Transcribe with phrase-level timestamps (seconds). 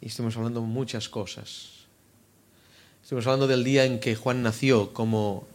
[0.00, 1.80] y estuvimos hablando muchas cosas.
[3.02, 5.46] Estuvimos hablando del día en que Juan nació, como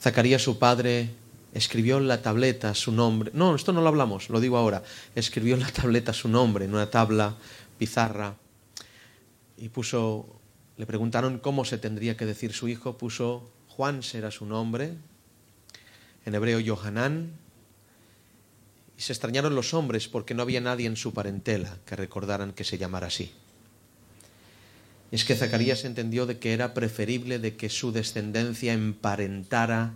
[0.00, 1.10] Zacarías su padre
[1.52, 3.30] escribió en la tableta su nombre.
[3.32, 4.82] No, esto no lo hablamos, lo digo ahora.
[5.14, 7.34] Escribió en la tableta su nombre, en una tabla,
[7.78, 8.34] pizarra,
[9.56, 10.26] y puso,
[10.76, 14.94] le preguntaron cómo se tendría que decir su hijo, puso Juan será su nombre,
[16.24, 17.32] en hebreo Johanán,
[18.98, 22.64] y se extrañaron los hombres porque no había nadie en su parentela que recordaran que
[22.64, 23.32] se llamara así.
[25.12, 29.92] Es que Zacarías entendió de que era preferible de que su descendencia emparentara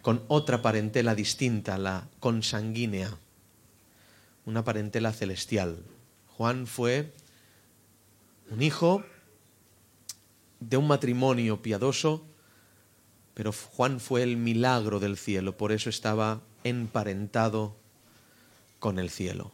[0.00, 3.16] con otra parentela distinta, la consanguínea,
[4.46, 5.78] una parentela celestial.
[6.26, 7.12] Juan fue
[8.50, 9.04] un hijo
[10.60, 12.24] de un matrimonio piadoso,
[13.34, 17.76] pero Juan fue el milagro del cielo, por eso estaba emparentado
[18.78, 19.52] con el cielo.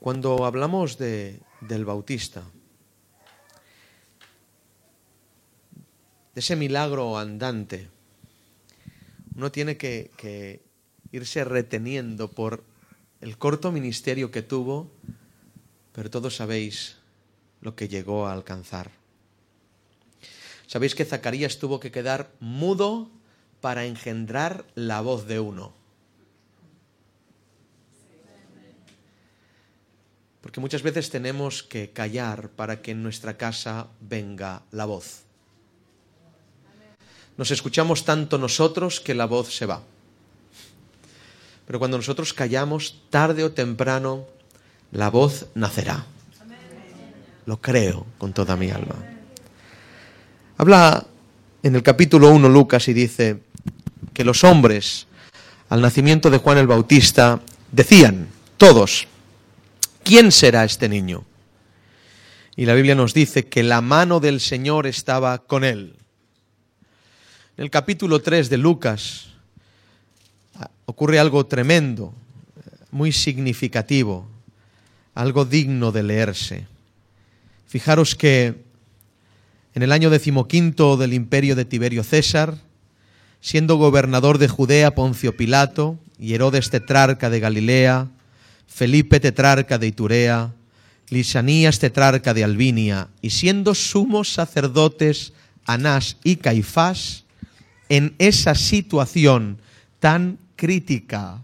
[0.00, 2.42] Cuando hablamos de, del Bautista,
[6.34, 7.88] de ese milagro andante,
[9.34, 10.62] uno tiene que, que
[11.10, 12.62] irse reteniendo por
[13.20, 14.90] el corto ministerio que tuvo,
[15.92, 16.96] pero todos sabéis
[17.62, 18.90] lo que llegó a alcanzar.
[20.66, 23.10] Sabéis que Zacarías tuvo que quedar mudo
[23.66, 25.72] para engendrar la voz de uno.
[30.40, 35.24] Porque muchas veces tenemos que callar para que en nuestra casa venga la voz.
[37.36, 39.82] Nos escuchamos tanto nosotros que la voz se va.
[41.66, 44.26] Pero cuando nosotros callamos, tarde o temprano,
[44.92, 46.06] la voz nacerá.
[47.46, 48.94] Lo creo con toda mi alma.
[50.56, 51.04] Habla
[51.64, 53.40] en el capítulo 1 Lucas y dice
[54.16, 55.06] que los hombres
[55.68, 59.06] al nacimiento de Juan el Bautista decían, todos,
[60.04, 61.26] ¿quién será este niño?
[62.56, 65.96] Y la Biblia nos dice que la mano del Señor estaba con él.
[67.58, 69.26] En el capítulo 3 de Lucas
[70.86, 72.14] ocurre algo tremendo,
[72.90, 74.26] muy significativo,
[75.14, 76.66] algo digno de leerse.
[77.66, 78.64] Fijaros que
[79.74, 82.56] en el año decimoquinto del imperio de Tiberio César,
[83.46, 88.08] siendo gobernador de Judea Poncio Pilato y Herodes tetrarca de Galilea,
[88.66, 90.52] Felipe tetrarca de Iturea,
[91.10, 95.32] Lisanías tetrarca de Albinia, y siendo sumos sacerdotes
[95.64, 97.22] Anás y Caifás,
[97.88, 99.58] en esa situación
[100.00, 101.40] tan crítica,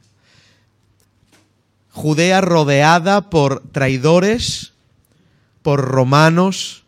[1.92, 4.72] Judea rodeada por traidores,
[5.62, 6.81] por romanos,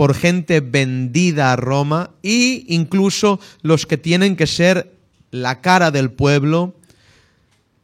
[0.00, 4.94] por gente vendida a Roma e incluso los que tienen que ser
[5.30, 6.74] la cara del pueblo,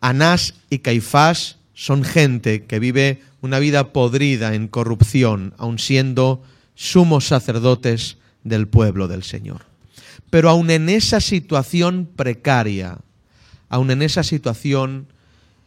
[0.00, 6.42] Anás y Caifás son gente que vive una vida podrida en corrupción, aun siendo
[6.74, 9.66] sumos sacerdotes del pueblo del Señor.
[10.30, 12.96] Pero aun en esa situación precaria,
[13.68, 15.06] aun en esa situación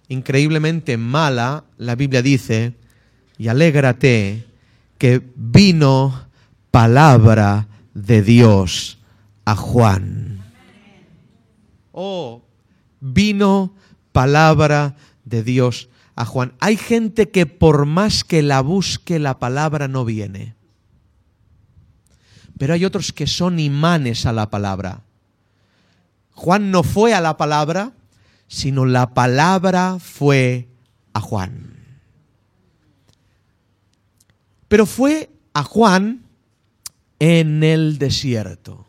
[0.08, 2.74] increíblemente mala, la Biblia dice,
[3.38, 4.48] y alégrate
[4.98, 6.28] que vino
[6.72, 8.98] palabra de Dios
[9.46, 10.44] a Juan.
[11.92, 12.42] Oh,
[13.00, 13.74] vino
[14.12, 16.54] palabra de Dios a Juan.
[16.60, 20.56] Hay gente que por más que la busque, la palabra no viene.
[22.58, 25.02] Pero hay otros que son imanes a la palabra.
[26.34, 27.94] Juan no fue a la palabra,
[28.48, 30.68] sino la palabra fue
[31.14, 31.76] a Juan.
[34.68, 36.29] Pero fue a Juan
[37.20, 38.86] en el desierto.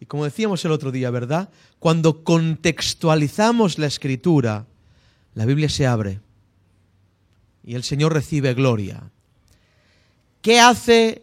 [0.00, 1.50] Y como decíamos el otro día, ¿verdad?
[1.78, 4.66] Cuando contextualizamos la escritura,
[5.34, 6.20] la Biblia se abre
[7.64, 9.10] y el Señor recibe gloria.
[10.42, 11.22] ¿Qué hace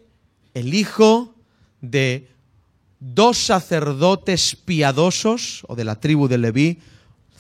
[0.54, 1.34] el hijo
[1.82, 2.30] de
[3.00, 6.80] dos sacerdotes piadosos, o de la tribu de Leví,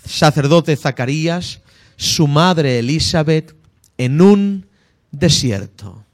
[0.05, 1.61] sacerdote Zacarías,
[1.97, 3.55] su madre Elizabeth,
[3.97, 4.67] en un
[5.11, 6.04] desierto?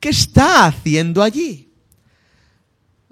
[0.00, 1.68] ¿Qué está haciendo allí?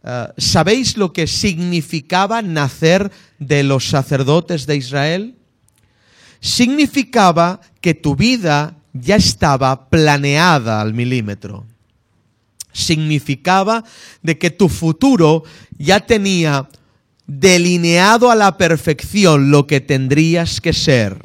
[0.02, 3.10] Uh, ¿Sabéis lo que significaba nacer
[3.40, 5.34] de los sacerdotes de Israel?
[6.40, 11.66] Significaba que tu vida ya estaba planeada al milímetro.
[12.72, 13.82] Significaba
[14.22, 15.42] de que tu futuro
[15.76, 16.68] ya tenía
[17.26, 21.24] delineado a la perfección lo que tendrías que ser.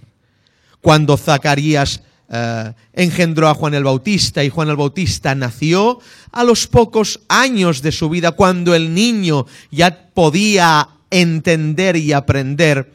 [0.81, 2.01] Cuando Zacarías
[2.33, 5.99] Uh, engendró a Juan el Bautista y Juan el Bautista nació
[6.31, 12.93] a los pocos años de su vida, cuando el niño ya podía entender y aprender.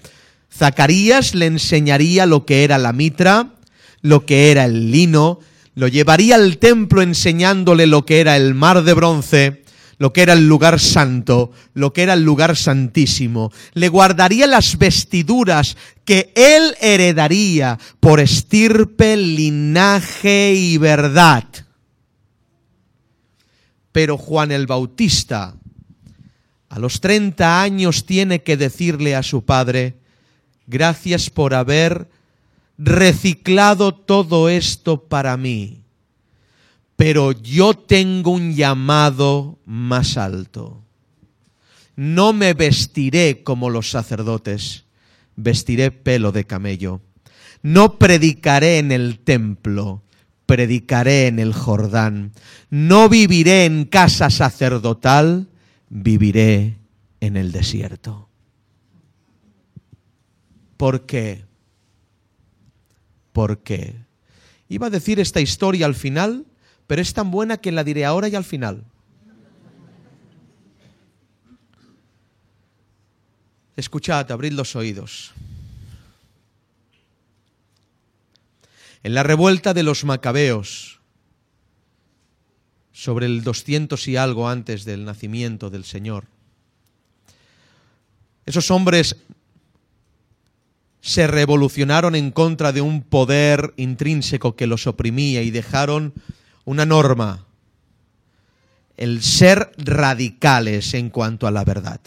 [0.51, 3.51] Zacarías le enseñaría lo que era la mitra,
[4.01, 5.41] lo que era el lino,
[5.75, 9.65] lo llevaría al templo enseñándole lo que era el mar de bronce,
[9.99, 13.53] lo que era el lugar santo, lo que era el lugar santísimo.
[13.73, 21.45] Le guardaría las vestiduras que él heredaría por estirpe, linaje y verdad.
[23.93, 25.55] Pero Juan el Bautista,
[26.69, 29.97] a los 30 años, tiene que decirle a su padre,
[30.67, 32.11] gracias por haber
[32.77, 35.86] reciclado todo esto para mí
[36.97, 40.83] pero yo tengo un llamado más alto.
[41.95, 44.85] No me vestiré como los sacerdotes,
[45.37, 47.03] vestiré pelo de camello.
[47.63, 50.03] No predicaré en el templo,
[50.47, 52.33] predicaré en el Jordán.
[52.71, 55.49] No viviré en casa sacerdotal,
[55.89, 56.79] viviré
[57.21, 58.29] en el desierto.
[60.77, 61.45] ¿Por qué?
[63.33, 63.97] ¿Por qué?
[64.69, 66.47] Iba a decir esta historia al final,
[66.87, 68.85] pero es tan buena que la diré ahora y al final.
[73.77, 75.33] Escuchad, abrid los oídos.
[79.03, 81.01] En la revuelta de los macabeos,
[82.93, 86.25] sobre el 200 y algo antes del nacimiento del Señor,
[88.47, 89.17] esos hombres
[91.03, 96.15] se revolucionaron en contra de un poder intrínseco que los oprimía y dejaron
[96.67, 97.47] una norma,
[98.97, 102.01] el ser radicales en cuanto a la verdad.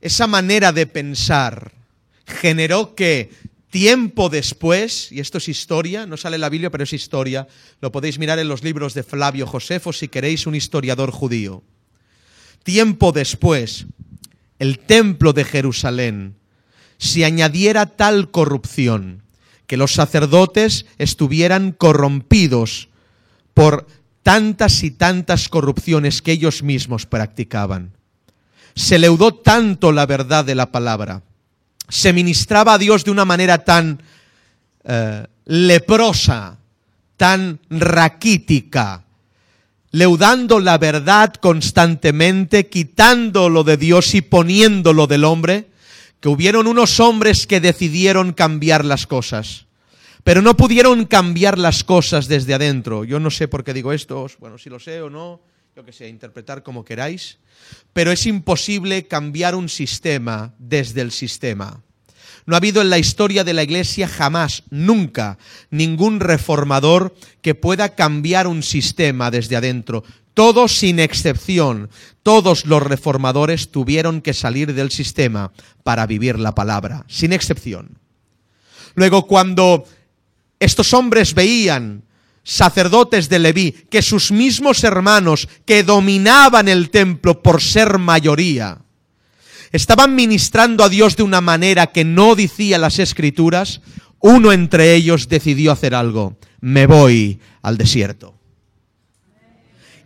[0.00, 1.72] Esa manera de pensar
[2.24, 3.30] generó que
[3.70, 7.48] tiempo después, y esto es historia, no sale en la Biblia, pero es historia,
[7.80, 11.64] lo podéis mirar en los libros de Flavio Josefo si queréis un historiador judío.
[12.62, 13.86] Tiempo después,
[14.58, 16.36] el templo de Jerusalén,
[16.98, 19.22] si añadiera tal corrupción,
[19.66, 22.88] que los sacerdotes estuvieran corrompidos
[23.54, 23.86] por
[24.22, 27.92] tantas y tantas corrupciones que ellos mismos practicaban.
[28.74, 31.22] Se leudó tanto la verdad de la palabra,
[31.88, 34.02] se ministraba a Dios de una manera tan
[34.84, 36.58] eh, leprosa,
[37.16, 39.04] tan raquítica,
[39.90, 45.68] leudando la verdad constantemente, quitándolo de Dios y poniéndolo del hombre,
[46.20, 49.66] que hubieron unos hombres que decidieron cambiar las cosas,
[50.24, 53.04] pero no pudieron cambiar las cosas desde adentro.
[53.04, 55.40] Yo no sé por qué digo esto, bueno, si lo sé o no,
[55.76, 57.38] yo que sé, interpretar como queráis,
[57.92, 61.82] pero es imposible cambiar un sistema desde el sistema.
[62.48, 65.36] No ha habido en la historia de la Iglesia jamás, nunca,
[65.68, 70.02] ningún reformador que pueda cambiar un sistema desde adentro.
[70.32, 71.90] Todos sin excepción,
[72.22, 75.52] todos los reformadores tuvieron que salir del sistema
[75.82, 77.98] para vivir la palabra, sin excepción.
[78.94, 79.84] Luego, cuando
[80.58, 82.02] estos hombres veían
[82.44, 88.78] sacerdotes de Leví, que sus mismos hermanos que dominaban el templo por ser mayoría,
[89.72, 93.80] estaban ministrando a Dios de una manera que no decía las escrituras,
[94.20, 96.38] uno entre ellos decidió hacer algo.
[96.60, 98.34] Me voy al desierto.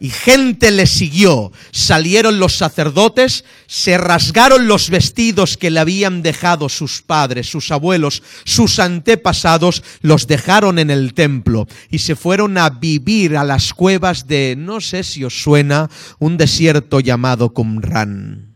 [0.01, 1.53] Y gente le siguió.
[1.71, 8.25] Salieron los sacerdotes, se rasgaron los vestidos que le habían dejado sus padres, sus abuelos,
[8.45, 14.27] sus antepasados, los dejaron en el templo y se fueron a vivir a las cuevas
[14.27, 15.89] de, no sé si os suena,
[16.19, 18.52] un desierto llamado Qumran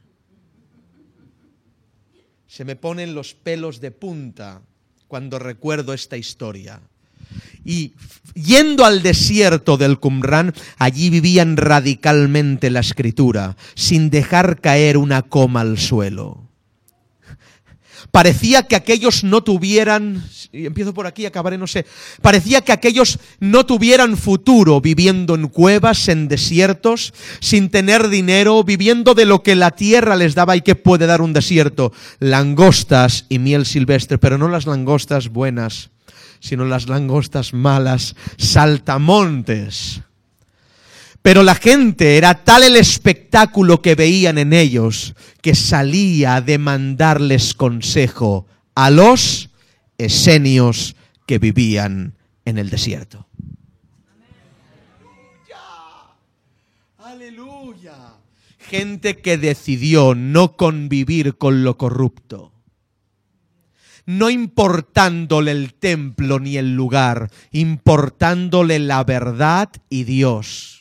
[2.57, 4.63] se me ponen los pelos de punta
[5.09, 6.81] cuando recuerdo esta historia.
[7.67, 7.93] Y
[8.33, 15.61] yendo al desierto del Qumran, allí vivían radicalmente la escritura, sin dejar caer una coma
[15.61, 16.46] al suelo.
[18.11, 21.87] Parecía que aquellos no tuvieran, y empiezo por aquí, acabaré, no sé,
[22.23, 29.15] parecía que aquellos no tuvieran futuro viviendo en cuevas, en desiertos, sin tener dinero, viviendo
[29.15, 33.39] de lo que la tierra les daba y que puede dar un desierto, langostas y
[33.39, 35.91] miel silvestre, pero no las langostas buenas,
[36.41, 40.03] sino las langostas malas, saltamontes
[41.27, 47.53] pero la gente era tal el espectáculo que veían en ellos que salía a demandarles
[47.53, 49.51] consejo a los
[49.99, 50.95] esenios
[51.27, 52.15] que vivían
[52.45, 53.27] en el desierto.
[56.99, 57.97] Aleluya.
[58.59, 62.53] Gente que decidió no convivir con lo corrupto
[64.09, 70.76] no importándole el templo ni el lugar, importándole la verdad y Dios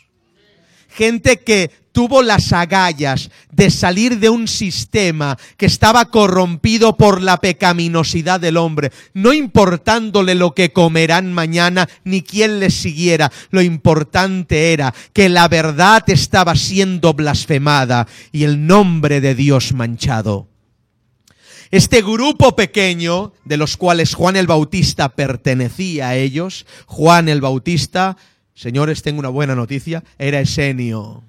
[0.95, 7.37] gente que tuvo las agallas de salir de un sistema que estaba corrompido por la
[7.37, 14.73] pecaminosidad del hombre, no importándole lo que comerán mañana ni quién les siguiera, lo importante
[14.73, 20.49] era que la verdad estaba siendo blasfemada y el nombre de Dios manchado.
[21.71, 28.17] Este grupo pequeño, de los cuales Juan el Bautista pertenecía a ellos, Juan el Bautista,
[28.55, 31.23] señores, tengo una buena noticia, era esenio.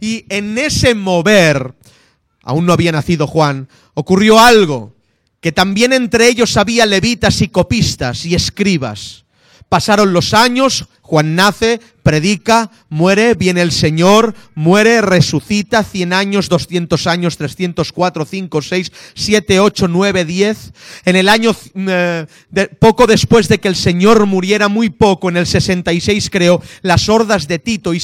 [0.00, 1.74] Y en ese mover,
[2.42, 4.94] aún no había nacido Juan, ocurrió algo,
[5.40, 9.24] que también entre ellos había levitas y copistas y escribas.
[9.68, 17.06] Pasaron los años, Juan nace, predica, muere, viene el Señor, muere, resucita, 100 años, 200
[17.06, 20.72] años, 304, 5, 6, 7, 8, 9, 10.
[21.04, 22.26] En el año, eh,
[22.78, 27.48] poco después de que el Señor muriera, muy poco, en el 66 creo, las hordas
[27.48, 28.00] de Tito y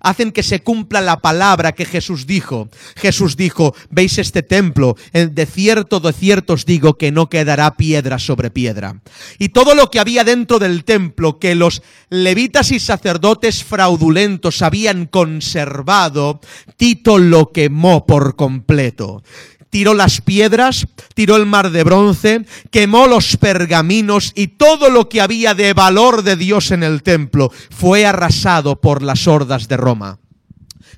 [0.00, 2.68] hacen que se cumpla la palabra que Jesús dijo.
[2.96, 8.18] Jesús dijo, veis este templo, de cierto, de cierto os digo que no quedará piedra
[8.18, 9.00] sobre piedra.
[9.38, 13.29] Y todo lo que había dentro del templo, que los levitas y sacerdotes
[13.64, 16.40] fraudulentos habían conservado,
[16.76, 19.22] Tito lo quemó por completo
[19.70, 25.20] tiró las piedras, tiró el mar de bronce, quemó los pergaminos y todo lo que
[25.20, 30.18] había de valor de Dios en el templo fue arrasado por las hordas de Roma.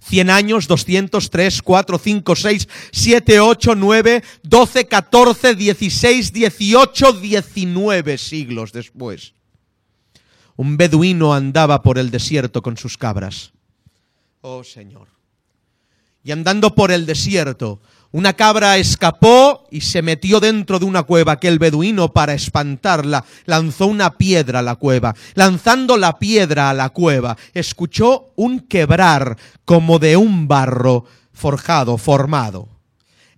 [0.05, 8.19] Cien años, doscientos, tres, cuatro, cinco, seis, siete, ocho, nueve, doce, catorce, dieciséis, dieciocho, diecinueve
[8.19, 9.35] siglos después
[10.63, 13.53] un beduino andaba por el desierto con sus cabras.
[14.43, 15.09] Oh Señor.
[16.23, 17.81] Y andando por el desierto,
[18.13, 23.25] una cabra escapó y se metió dentro de una cueva que el beduino, para espantarla,
[23.45, 25.17] lanzó una piedra a la cueva.
[25.35, 32.69] Lanzando la piedra a la cueva, escuchó un quebrar como de un barro forjado, formado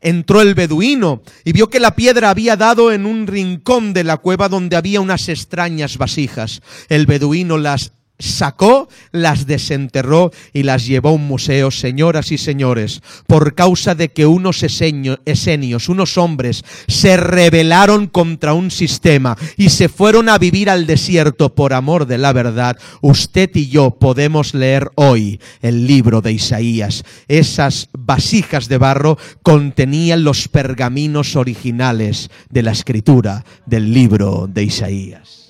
[0.04, 4.18] entró el beduino y vio que la piedra había dado en un rincón de la
[4.18, 6.62] cueva donde había unas extrañas vasijas.
[6.88, 13.02] El beduino las sacó, las desenterró y las llevó a un museo, señoras y señores,
[13.26, 19.88] por causa de que unos esenios, unos hombres, se rebelaron contra un sistema y se
[19.88, 24.90] fueron a vivir al desierto por amor de la verdad, usted y yo podemos leer
[24.94, 27.04] hoy el libro de Isaías.
[27.28, 35.43] Esas vasijas de barro contenían los pergaminos originales de la escritura del libro de Isaías.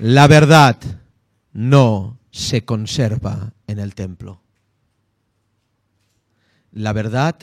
[0.00, 0.78] La verdad
[1.52, 4.40] no se conserva en el templo.
[6.72, 7.36] La verdad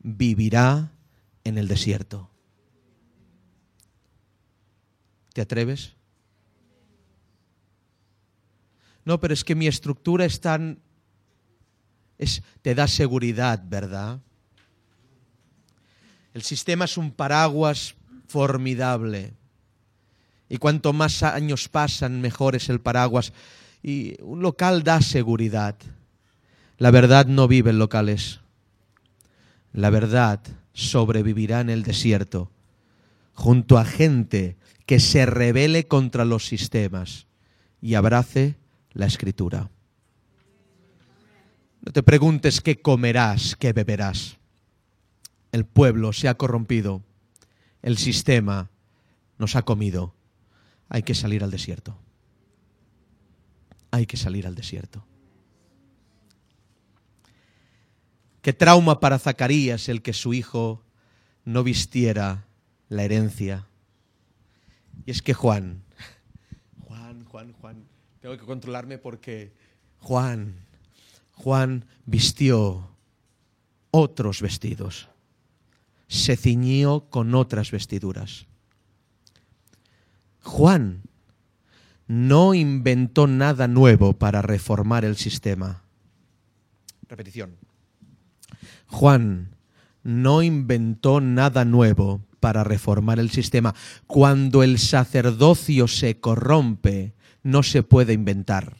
[0.00, 0.90] vivirá
[1.44, 2.28] en el desierto.
[5.34, 5.94] ¿Te atreves?
[9.04, 10.80] No, pero es que mi estructura es tan...
[12.18, 14.20] Es, te da seguridad, ¿verdad?
[16.32, 17.94] El sistema es un paraguas
[18.26, 19.34] formidable
[20.48, 23.32] y cuanto más años pasan, mejor es el paraguas.
[23.82, 25.76] Y un local da seguridad.
[26.78, 28.40] La verdad no vive en locales.
[29.72, 30.40] La verdad
[30.72, 32.50] sobrevivirá en el desierto,
[33.32, 37.26] junto a gente que se rebele contra los sistemas
[37.80, 38.56] y abrace
[38.92, 39.70] la escritura.
[41.80, 44.38] No te preguntes qué comerás, qué beberás.
[45.52, 47.02] El pueblo se ha corrompido,
[47.82, 48.70] el sistema
[49.38, 50.14] nos ha comido
[50.88, 51.98] hay que salir al desierto.
[53.90, 55.04] Hay que salir al desierto.
[58.42, 60.82] Qué trauma para Zacarías el que su hijo
[61.44, 62.46] no vistiera
[62.88, 63.66] la herencia.
[65.06, 65.82] Y es que Juan,
[66.80, 67.84] Juan, Juan, Juan,
[68.20, 69.52] tengo que controlarme porque
[69.98, 70.54] Juan,
[71.32, 72.90] Juan vistió
[73.90, 75.08] otros vestidos,
[76.08, 78.46] se ciñió con otras vestiduras.
[80.44, 81.02] Juan
[82.06, 85.82] no inventó nada nuevo para reformar el sistema.
[87.08, 87.56] Repetición.
[88.86, 89.56] Juan
[90.02, 93.74] no inventó nada nuevo para reformar el sistema.
[94.06, 98.76] Cuando el sacerdocio se corrompe, no se puede inventar.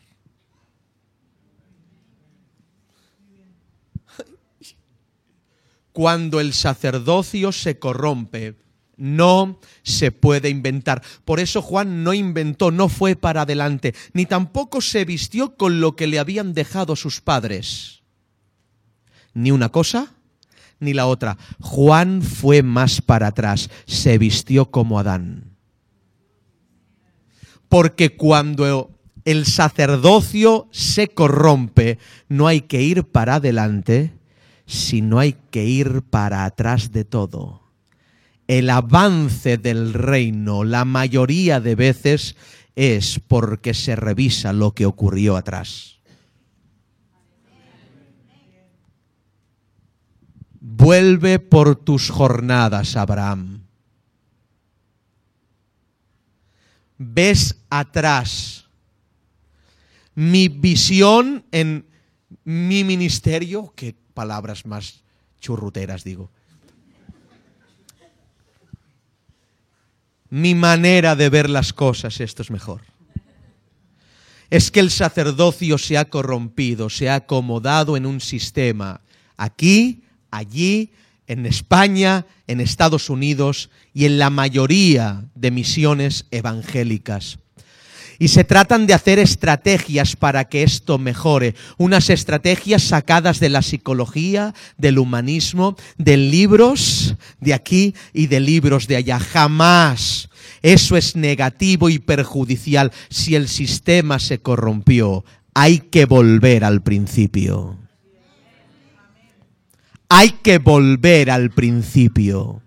[5.92, 8.56] Cuando el sacerdocio se corrompe,
[8.96, 11.02] no se puede inventar.
[11.24, 15.96] Por eso Juan no inventó, no fue para adelante, ni tampoco se vistió con lo
[15.96, 18.02] que le habían dejado sus padres.
[19.32, 20.14] Ni una cosa,
[20.80, 21.38] ni la otra.
[21.60, 25.50] Juan fue más para atrás, se vistió como Adán.
[27.68, 28.90] porque cuando
[29.24, 31.98] el sacerdocio se corrompe,
[32.28, 34.12] no hay que ir para adelante,
[34.64, 37.63] sino hay que ir para atrás de todo.
[38.46, 42.36] El avance del reino, la mayoría de veces,
[42.76, 46.00] es porque se revisa lo que ocurrió atrás.
[50.60, 53.64] Vuelve por tus jornadas, Abraham.
[56.98, 58.64] Ves atrás.
[60.14, 61.86] Mi visión en
[62.44, 65.02] mi ministerio, qué palabras más
[65.40, 66.30] churruteras digo.
[70.34, 72.80] Mi manera de ver las cosas, esto es mejor.
[74.50, 79.00] Es que el sacerdocio se ha corrompido, se ha acomodado en un sistema.
[79.36, 80.90] Aquí allí,
[81.28, 87.38] en España, en Estados Unidos y en la mayoría de misiones evangélicas.
[88.18, 93.62] Y se tratan de hacer estrategias para que esto mejore, unas estrategias sacadas de la
[93.62, 99.18] psicología, del humanismo, de libros de aquí y de libros de allá.
[99.18, 100.28] Jamás
[100.64, 102.90] eso es negativo y perjudicial.
[103.11, 107.76] Si el sistema se corrompió, hay que volver al principio.
[110.09, 112.62] Hay que volver al principio.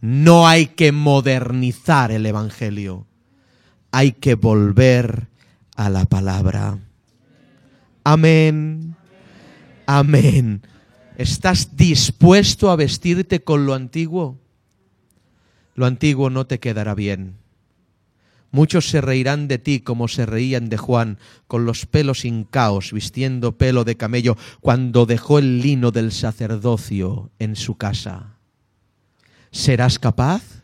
[0.00, 3.07] No hay que modernizar el Evangelio.
[3.90, 5.28] Hay que volver
[5.76, 6.78] a la palabra.
[8.04, 8.96] Amén.
[9.86, 10.62] Amén.
[11.16, 14.38] ¿Estás dispuesto a vestirte con lo antiguo?
[15.74, 17.36] Lo antiguo no te quedará bien.
[18.50, 23.58] Muchos se reirán de ti como se reían de Juan, con los pelos hincaos, vistiendo
[23.58, 28.36] pelo de camello, cuando dejó el lino del sacerdocio en su casa.
[29.50, 30.57] ¿Serás capaz?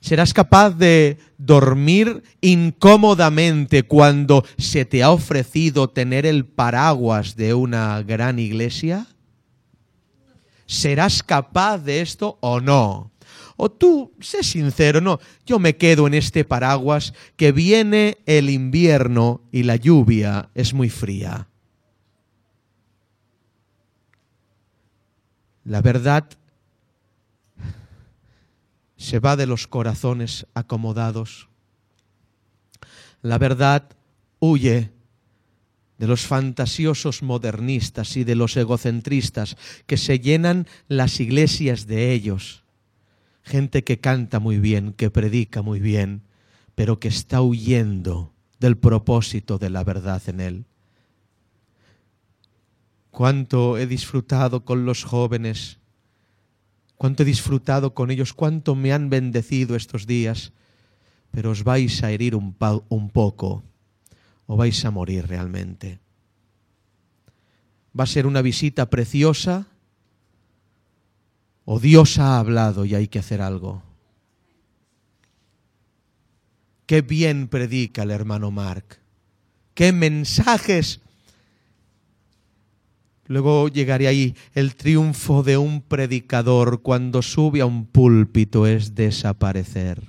[0.00, 8.02] ¿Serás capaz de dormir incómodamente cuando se te ha ofrecido tener el paraguas de una
[8.02, 9.06] gran iglesia?
[10.64, 13.12] ¿Serás capaz de esto o no?
[13.56, 19.42] O tú, sé sincero, no, yo me quedo en este paraguas que viene el invierno
[19.52, 21.48] y la lluvia es muy fría.
[25.64, 26.26] La verdad
[29.00, 31.48] se va de los corazones acomodados.
[33.22, 33.88] La verdad
[34.38, 34.92] huye
[35.98, 42.62] de los fantasiosos modernistas y de los egocentristas que se llenan las iglesias de ellos
[43.50, 46.22] gente que canta muy bien, que predica muy bien,
[46.74, 50.64] pero que está huyendo del propósito de la verdad en él.
[53.10, 55.79] Cuánto he disfrutado con los jóvenes,
[57.00, 60.52] cuánto he disfrutado con ellos, cuánto me han bendecido estos días,
[61.30, 62.54] pero os vais a herir un,
[62.90, 63.64] un poco
[64.44, 65.98] o vais a morir realmente.
[67.98, 69.66] Va a ser una visita preciosa,
[71.64, 73.82] o Dios ha hablado y hay que hacer algo.
[76.84, 78.98] Qué bien predica el hermano Mark.
[79.72, 81.00] Qué mensajes.
[83.30, 84.34] Luego llegaré ahí.
[84.56, 90.02] El triunfo de un predicador cuando sube a un púlpito es desaparecer.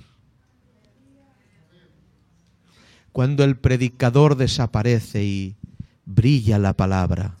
[3.12, 5.54] Cuando el predicador desaparece y
[6.04, 7.36] brilla la palabra.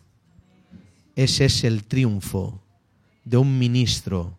[1.16, 2.62] Ese es el triunfo
[3.24, 4.38] de un ministro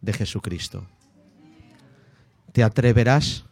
[0.00, 0.86] de Jesucristo.
[2.52, 3.44] ¿Te atreverás?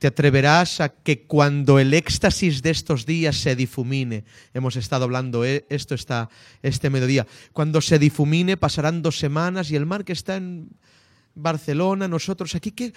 [0.00, 5.44] ¿Te atreverás a que cuando el éxtasis de estos días se difumine, hemos estado hablando
[5.44, 6.28] eh, esto está
[6.62, 10.70] este mediodía, cuando se difumine pasarán dos semanas y el mar que está en
[11.34, 12.92] Barcelona, nosotros aquí, ¿qué,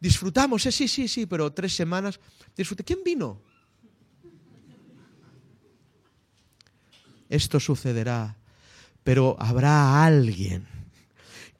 [0.00, 0.64] disfrutamos?
[0.64, 2.18] Eh, sí, sí, sí, pero tres semanas,
[2.56, 2.84] disfrute.
[2.84, 3.42] ¿Quién vino?
[7.28, 8.40] Esto sucederá
[9.02, 10.66] pero habrá alguien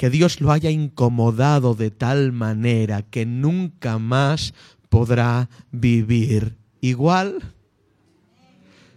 [0.00, 4.54] que Dios lo haya incomodado de tal manera que nunca más
[4.88, 7.52] podrá vivir igual.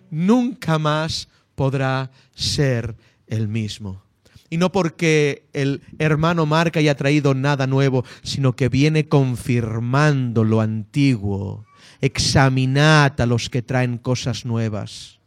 [0.10, 2.96] Nunca más podrá ser
[3.28, 4.02] el mismo.
[4.50, 10.62] Y no porque el hermano Marca haya traído nada nuevo, sino que viene confirmando lo
[10.62, 11.66] antiguo.
[12.00, 15.20] Examinad a los que traen cosas nuevas.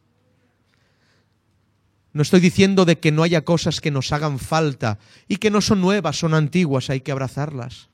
[2.17, 4.99] No estoy diciendo de que no haya cosas que nos hagan falta
[5.29, 7.91] y que no son nuevas, son antiguas, hay que abrazarlas.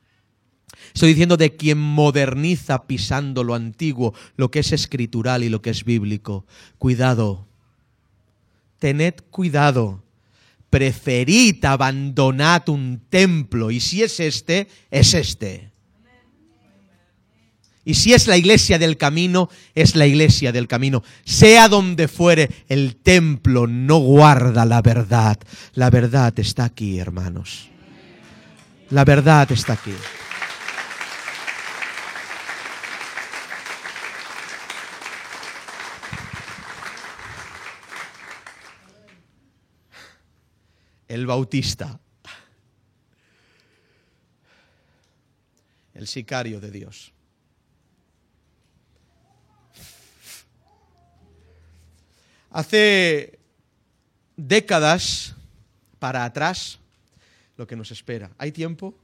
[0.94, 5.70] Estoy diciendo de quien moderniza pisando lo antiguo, lo que es escritural y lo que
[5.70, 6.46] es bíblico.
[6.78, 7.48] Cuidado,
[8.78, 10.04] tened cuidado.
[10.70, 15.71] Preferid abandonad un templo y si es este, es este.
[17.85, 21.03] Y si es la iglesia del camino, es la iglesia del camino.
[21.25, 25.38] Sea donde fuere, el templo no guarda la verdad.
[25.75, 27.71] La verdad está aquí, hermanos.
[28.90, 29.95] La verdad está aquí.
[41.09, 41.99] El bautista.
[45.95, 47.12] El sicario de Dios.
[52.53, 53.38] Hace
[54.37, 55.35] décadas
[55.99, 56.79] para atrás
[57.57, 58.31] lo que nos espera.
[58.37, 58.95] ¿Hay tiempo?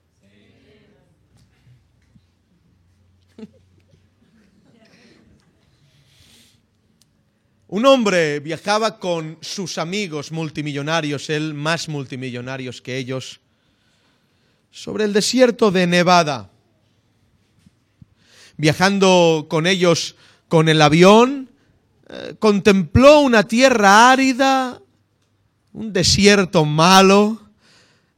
[7.68, 13.40] Un hombre viajaba con sus amigos multimillonarios, él más multimillonarios que ellos,
[14.70, 16.50] sobre el desierto de Nevada.
[18.58, 20.16] Viajando con ellos
[20.48, 21.47] con el avión,
[22.08, 24.80] eh, contempló una tierra árida,
[25.72, 27.40] un desierto malo,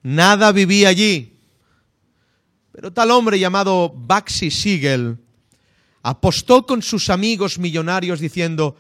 [0.03, 1.37] nada vivía allí.
[2.73, 5.19] Pero tal hombre llamado Baxi Siegel
[6.03, 8.77] apostó con sus amigos millonarios diciendo,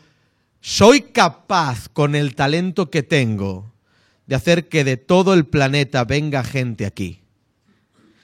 [0.60, 3.72] soy capaz con el talento que tengo
[4.26, 7.20] de hacer que de todo el planeta venga gente aquí.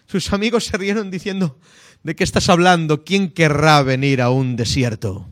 [0.06, 1.58] Sus amigos se rieron diciendo,
[2.04, 3.02] ¿de qué estás hablando?
[3.02, 5.26] ¿Quién querrá venir a un desierto?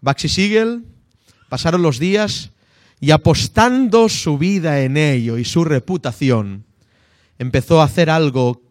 [0.00, 0.84] Baxi Siegel
[1.48, 2.52] pasaron los días
[3.00, 6.64] y apostando su vida en ello y su reputación,
[7.38, 8.62] empezó a hacer algo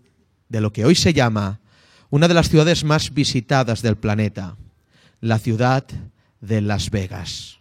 [0.50, 1.60] de lo que hoy se llama
[2.10, 4.56] una de las ciudades más visitadas del planeta,
[5.22, 5.86] la ciudad
[6.42, 7.60] de Las Vegas.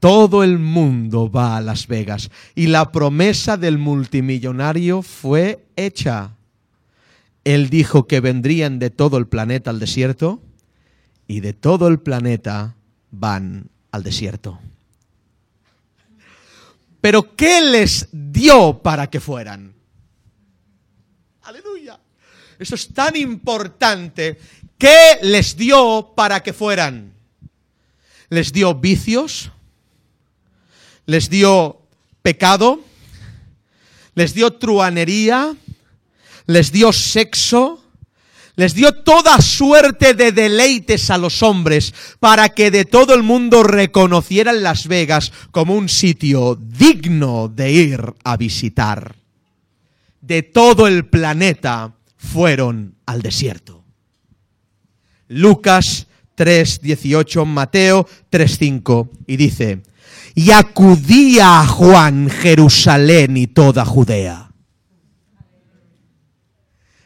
[0.00, 6.34] Todo el mundo va a Las Vegas y la promesa del multimillonario fue hecha.
[7.44, 10.42] Él dijo que vendrían de todo el planeta al desierto
[11.32, 12.74] y de todo el planeta
[13.10, 14.60] van al desierto.
[17.00, 19.72] Pero ¿qué les dio para que fueran?
[21.40, 21.98] Aleluya.
[22.58, 24.38] Eso es tan importante.
[24.76, 27.14] ¿Qué les dio para que fueran?
[28.28, 29.50] ¿Les dio vicios?
[31.06, 31.80] ¿Les dio
[32.20, 32.84] pecado?
[34.14, 35.56] ¿Les dio truanería?
[36.44, 37.81] ¿Les dio sexo?
[38.62, 43.64] Les dio toda suerte de deleites a los hombres para que de todo el mundo
[43.64, 49.16] reconocieran Las Vegas como un sitio digno de ir a visitar.
[50.20, 53.82] De todo el planeta fueron al desierto.
[55.26, 59.82] Lucas 3:18, Mateo 3:5 y dice,
[60.36, 64.51] y acudía a Juan Jerusalén y toda Judea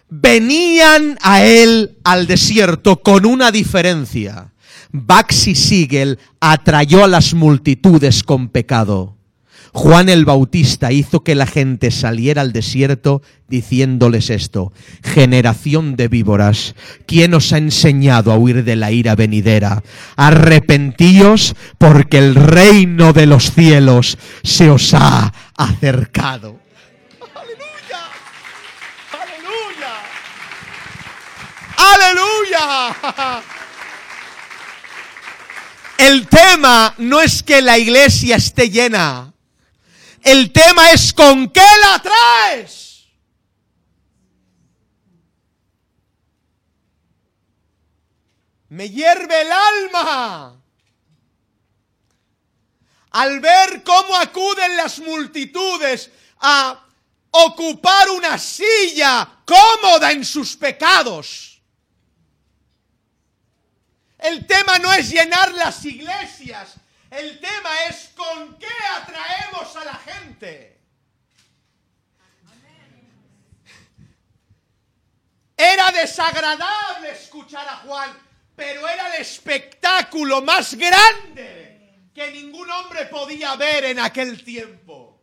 [0.08, 4.52] venían a él al desierto con una diferencia.
[4.92, 9.16] Baxi Siegel atrayó a las multitudes con pecado.
[9.72, 16.74] Juan el Bautista hizo que la gente saliera al desierto diciéndoles esto, generación de víboras,
[17.04, 19.82] ¿quién os ha enseñado a huir de la ira venidera?
[20.16, 26.65] Arrepentíos porque el reino de los cielos se os ha acercado.
[31.76, 33.42] Aleluya.
[35.98, 39.32] El tema no es que la iglesia esté llena.
[40.22, 43.06] El tema es con qué la traes.
[48.68, 50.60] Me hierve el alma
[53.12, 56.10] al ver cómo acuden las multitudes
[56.40, 56.84] a
[57.30, 61.55] ocupar una silla cómoda en sus pecados.
[64.26, 66.74] El tema no es llenar las iglesias.
[67.08, 70.80] El tema es con qué atraemos a la gente.
[75.56, 78.18] Era desagradable escuchar a Juan,
[78.56, 85.22] pero era el espectáculo más grande que ningún hombre podía ver en aquel tiempo.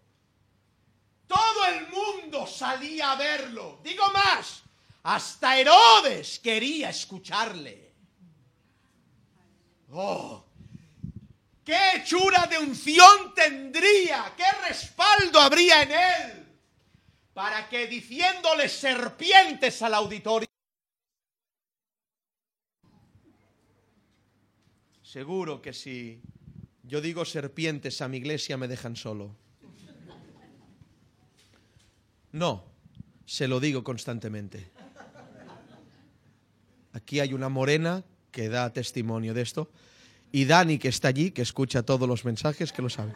[1.28, 3.82] Todo el mundo salía a verlo.
[3.84, 4.63] Digo más,
[5.04, 7.83] hasta Herodes quería escucharle.
[9.96, 10.44] Oh,
[11.64, 16.44] qué hechura de unción tendría, qué respaldo habría en él
[17.34, 20.48] para que diciéndole serpientes al auditorio.
[25.04, 26.22] Seguro que si
[26.84, 29.36] yo digo serpientes a mi iglesia me dejan solo.
[32.32, 32.66] No,
[33.26, 34.72] se lo digo constantemente.
[36.94, 39.69] aquí hay una morena que da testimonio de esto,
[40.34, 43.13] y Dani, que está allí, que escucha todos los mensajes, que lo sabe.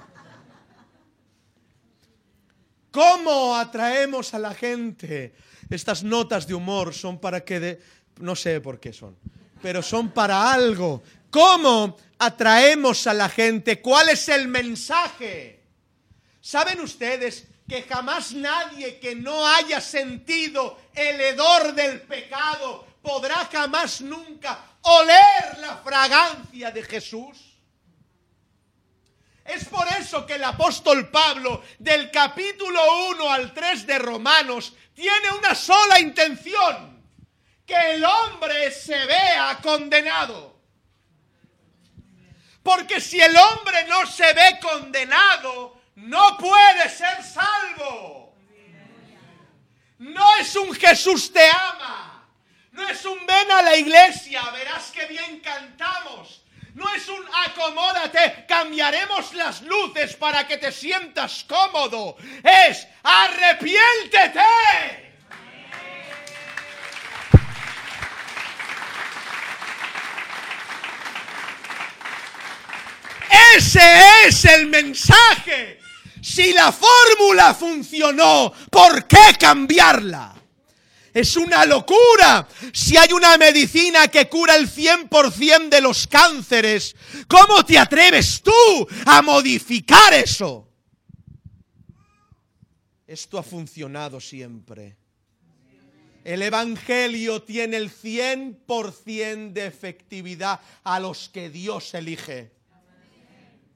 [2.91, 5.33] ¿Cómo atraemos a la gente?
[5.69, 7.81] Estas notas de humor son para que de...
[8.21, 9.17] No sé por qué son,
[9.61, 11.03] pero son para algo.
[11.29, 13.81] ¿Cómo atraemos a la gente?
[13.81, 15.61] ¿Cuál es el mensaje?
[16.39, 24.01] ¿Saben ustedes que jamás nadie que no haya sentido el hedor del pecado podrá jamás
[24.01, 27.37] nunca oler la fragancia de Jesús?
[29.43, 35.31] Es por eso que el apóstol Pablo, del capítulo 1 al 3 de Romanos, tiene
[35.31, 37.01] una sola intención,
[37.65, 40.57] que el hombre se vea condenado.
[42.61, 48.35] Porque si el hombre no se ve condenado, no puede ser salvo.
[49.99, 51.96] No es un Jesús te ama.
[52.77, 56.43] No es un ven a la iglesia, verás que bien cantamos.
[56.75, 62.17] No es un acomódate, cambiaremos las luces para que te sientas cómodo.
[62.43, 64.41] Es arrepiéntete.
[73.55, 75.79] Ese es el mensaje.
[76.21, 80.36] Si la fórmula funcionó, ¿por qué cambiarla?
[81.17, 82.47] Es una locura.
[82.71, 86.95] Si hay una medicina que cura el 100% de los cánceres,
[87.27, 90.71] ¿cómo te atreves tú a modificar eso?
[93.07, 94.95] Esto ha funcionado siempre.
[96.23, 102.51] El Evangelio tiene el 100% de efectividad a los que Dios elige.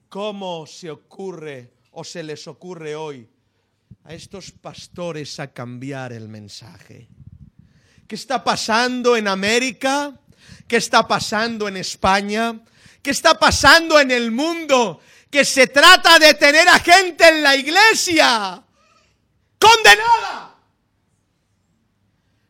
[0.09, 3.27] ¿Cómo se ocurre o se les ocurre hoy
[4.03, 7.09] a estos pastores a cambiar el mensaje?
[8.11, 10.11] ¿Qué está pasando en América?
[10.67, 12.59] ¿Qué está pasando en España?
[13.01, 14.99] ¿Qué está pasando en el mundo?
[15.29, 18.61] Que se trata de tener a gente en la iglesia
[19.57, 20.57] condenada.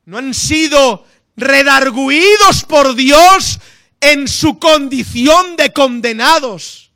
[0.06, 1.06] No han sido
[1.38, 3.60] redarguidos por Dios
[4.00, 6.90] en su condición de condenados.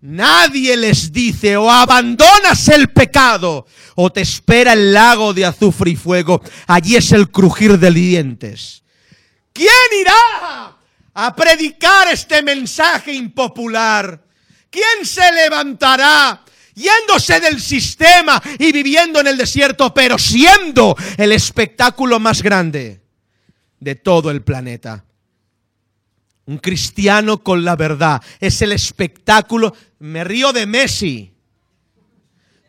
[0.00, 5.96] Nadie les dice o abandonas el pecado o te espera el lago de azufre y
[5.96, 6.40] fuego.
[6.68, 8.84] Allí es el crujir de dientes.
[9.52, 9.68] ¿Quién
[10.00, 10.76] irá
[11.14, 14.22] a predicar este mensaje impopular?
[14.70, 22.20] ¿Quién se levantará yéndose del sistema y viviendo en el desierto, pero siendo el espectáculo
[22.20, 23.00] más grande
[23.80, 25.04] de todo el planeta?
[26.48, 28.22] Un cristiano con la verdad.
[28.40, 29.74] Es el espectáculo.
[29.98, 31.34] Me río de Messi.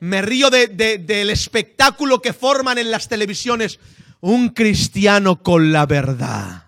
[0.01, 3.79] Me río del espectáculo que forman en las televisiones.
[4.19, 6.65] Un cristiano con la verdad.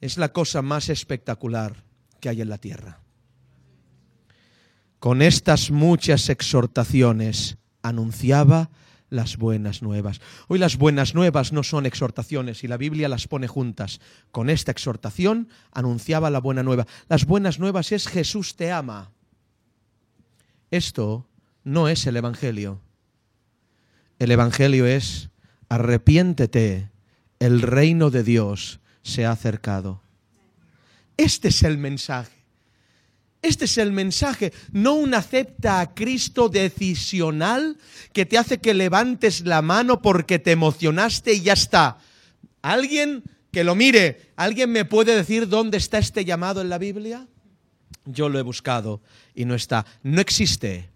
[0.00, 1.84] Es la cosa más espectacular
[2.18, 2.98] que hay en la tierra.
[4.98, 8.70] Con estas muchas exhortaciones anunciaba
[9.08, 10.20] las buenas nuevas.
[10.48, 14.00] Hoy las buenas nuevas no son exhortaciones y la Biblia las pone juntas.
[14.30, 16.86] Con esta exhortación anunciaba la buena nueva.
[17.08, 19.12] Las buenas nuevas es Jesús te ama.
[20.70, 21.26] Esto
[21.64, 22.80] no es el Evangelio.
[24.18, 25.30] El Evangelio es
[25.68, 26.90] arrepiéntete,
[27.38, 30.00] el reino de Dios se ha acercado.
[31.16, 32.35] Este es el mensaje.
[33.46, 37.78] Este es el mensaje, no un acepta a Cristo decisional
[38.12, 41.98] que te hace que levantes la mano porque te emocionaste y ya está.
[42.60, 47.28] Alguien que lo mire, ¿alguien me puede decir dónde está este llamado en la Biblia?
[48.04, 49.00] Yo lo he buscado
[49.32, 50.90] y no está, no existe.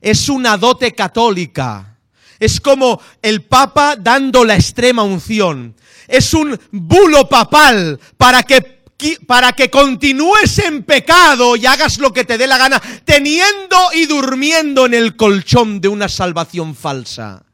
[0.00, 1.98] Es una dote católica.
[2.40, 5.76] Es como el Papa dando la extrema unción.
[6.08, 8.81] Es un bulo papal para que
[9.26, 14.06] para que continúes en pecado y hagas lo que te dé la gana, teniendo y
[14.06, 17.44] durmiendo en el colchón de una salvación falsa.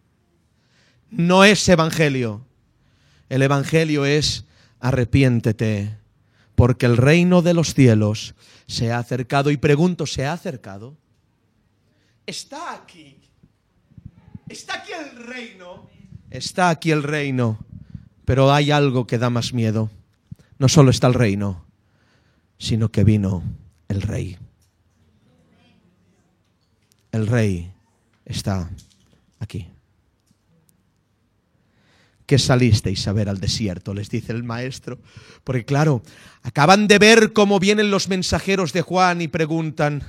[1.10, 2.46] No es evangelio.
[3.28, 4.44] El evangelio es
[4.80, 5.98] arrepiéntete,
[6.54, 8.34] porque el reino de los cielos
[8.66, 9.50] se ha acercado.
[9.50, 10.96] Y pregunto, ¿se ha acercado?
[12.26, 13.16] Está aquí.
[14.48, 15.88] Está aquí el reino.
[16.30, 17.58] Está aquí el reino.
[18.24, 19.90] Pero hay algo que da más miedo
[20.58, 21.64] no solo está el reino,
[22.58, 23.42] sino que vino
[23.88, 24.36] el rey.
[27.12, 27.72] El rey
[28.24, 28.70] está
[29.38, 29.68] aquí.
[32.26, 33.94] ¿Qué salisteis a ver al desierto?
[33.94, 34.98] Les dice el maestro.
[35.44, 36.02] Porque claro,
[36.42, 40.02] acaban de ver cómo vienen los mensajeros de Juan y preguntan,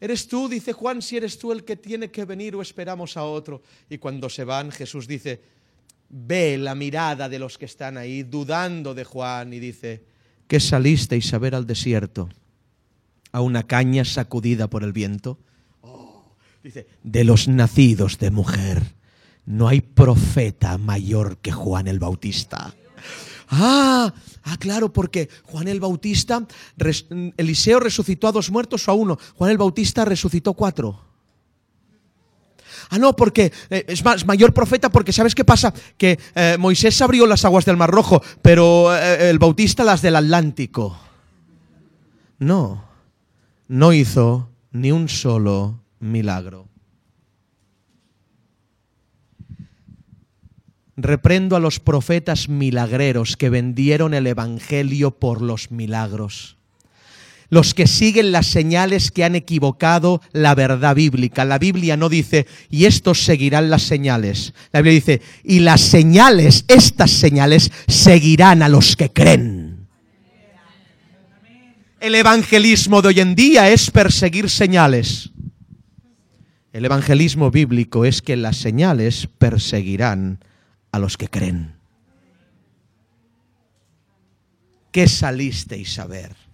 [0.00, 0.48] ¿eres tú?
[0.48, 3.62] Dice Juan, si eres tú el que tiene que venir o esperamos a otro.
[3.90, 5.42] Y cuando se van, Jesús dice,
[6.08, 10.04] ve la mirada de los que están ahí dudando de Juan y dice,
[10.46, 12.28] ¿qué salisteis a ver al desierto?
[13.32, 15.38] ¿A una caña sacudida por el viento?
[15.82, 18.82] Oh, dice, de los nacidos de mujer,
[19.44, 22.74] no hay profeta mayor que Juan el Bautista.
[23.48, 26.44] Ah, ah, claro, porque Juan el Bautista,
[27.36, 31.05] Eliseo resucitó a dos muertos o a uno, Juan el Bautista resucitó cuatro.
[32.90, 35.72] Ah, no, porque eh, es más, mayor profeta porque ¿sabes qué pasa?
[35.96, 40.16] Que eh, Moisés abrió las aguas del Mar Rojo, pero eh, el Bautista las del
[40.16, 40.98] Atlántico.
[42.38, 42.84] No,
[43.68, 46.68] no hizo ni un solo milagro.
[50.98, 56.56] Reprendo a los profetas milagreros que vendieron el Evangelio por los milagros
[57.48, 61.44] los que siguen las señales que han equivocado la verdad bíblica.
[61.44, 64.54] La Biblia no dice, y estos seguirán las señales.
[64.72, 69.86] La Biblia dice, y las señales, estas señales, seguirán a los que creen.
[72.00, 75.30] El evangelismo de hoy en día es perseguir señales.
[76.72, 80.40] El evangelismo bíblico es que las señales perseguirán
[80.92, 81.74] a los que creen.
[84.92, 86.45] ¿Qué salisteis a ver?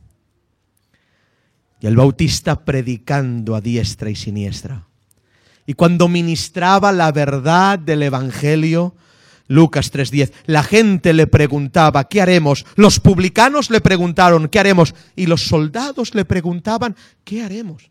[1.82, 4.86] Y el Bautista predicando a diestra y siniestra.
[5.66, 8.94] Y cuando ministraba la verdad del Evangelio,
[9.48, 12.64] Lucas 3:10, la gente le preguntaba, ¿qué haremos?
[12.76, 14.94] Los publicanos le preguntaron, ¿qué haremos?
[15.16, 17.90] Y los soldados le preguntaban, ¿qué haremos?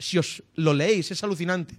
[0.00, 1.76] Si os lo leéis, es alucinante.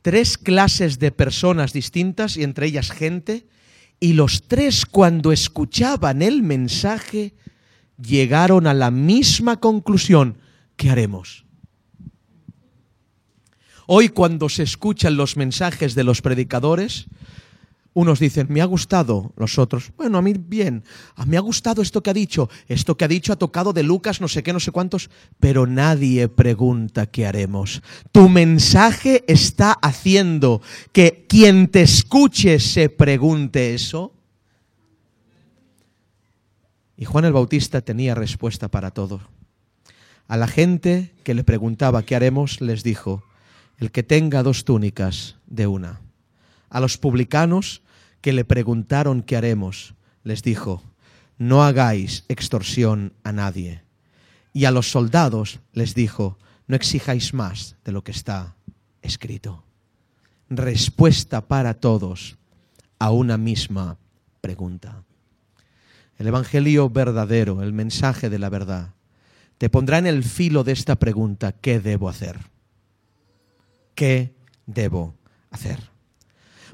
[0.00, 3.48] Tres clases de personas distintas y entre ellas gente,
[3.98, 7.34] y los tres cuando escuchaban el mensaje
[8.02, 10.38] llegaron a la misma conclusión.
[10.76, 11.44] ¿Qué haremos?
[13.86, 17.08] Hoy cuando se escuchan los mensajes de los predicadores,
[17.92, 20.84] unos dicen, me ha gustado, los otros, bueno, a mí bien,
[21.16, 23.82] a mí ha gustado esto que ha dicho, esto que ha dicho ha tocado de
[23.82, 25.10] Lucas, no sé qué, no sé cuántos,
[25.40, 27.82] pero nadie pregunta qué haremos.
[28.12, 34.14] Tu mensaje está haciendo que quien te escuche se pregunte eso.
[37.00, 39.22] Y Juan el Bautista tenía respuesta para todo.
[40.28, 43.24] A la gente que le preguntaba qué haremos, les dijo,
[43.78, 46.02] el que tenga dos túnicas, de una.
[46.68, 47.80] A los publicanos
[48.20, 50.82] que le preguntaron qué haremos, les dijo,
[51.38, 53.82] no hagáis extorsión a nadie.
[54.52, 56.36] Y a los soldados les dijo,
[56.66, 58.56] no exijáis más de lo que está
[59.00, 59.64] escrito.
[60.50, 62.36] Respuesta para todos
[62.98, 63.96] a una misma
[64.42, 65.02] pregunta.
[66.20, 68.92] El Evangelio verdadero, el mensaje de la verdad,
[69.56, 72.36] te pondrá en el filo de esta pregunta, ¿qué debo hacer?
[73.94, 74.34] ¿Qué
[74.66, 75.14] debo
[75.50, 75.78] hacer?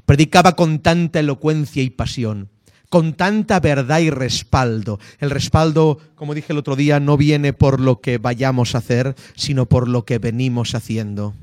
[0.05, 2.49] Predicaba con tanta elocuencia y pasión,
[2.89, 4.99] con tanta verdad y respaldo.
[5.21, 9.15] El respaldo, como dije el otro día, no viene por lo que vayamos a hacer,
[9.37, 11.37] sino por lo que venimos haciendo.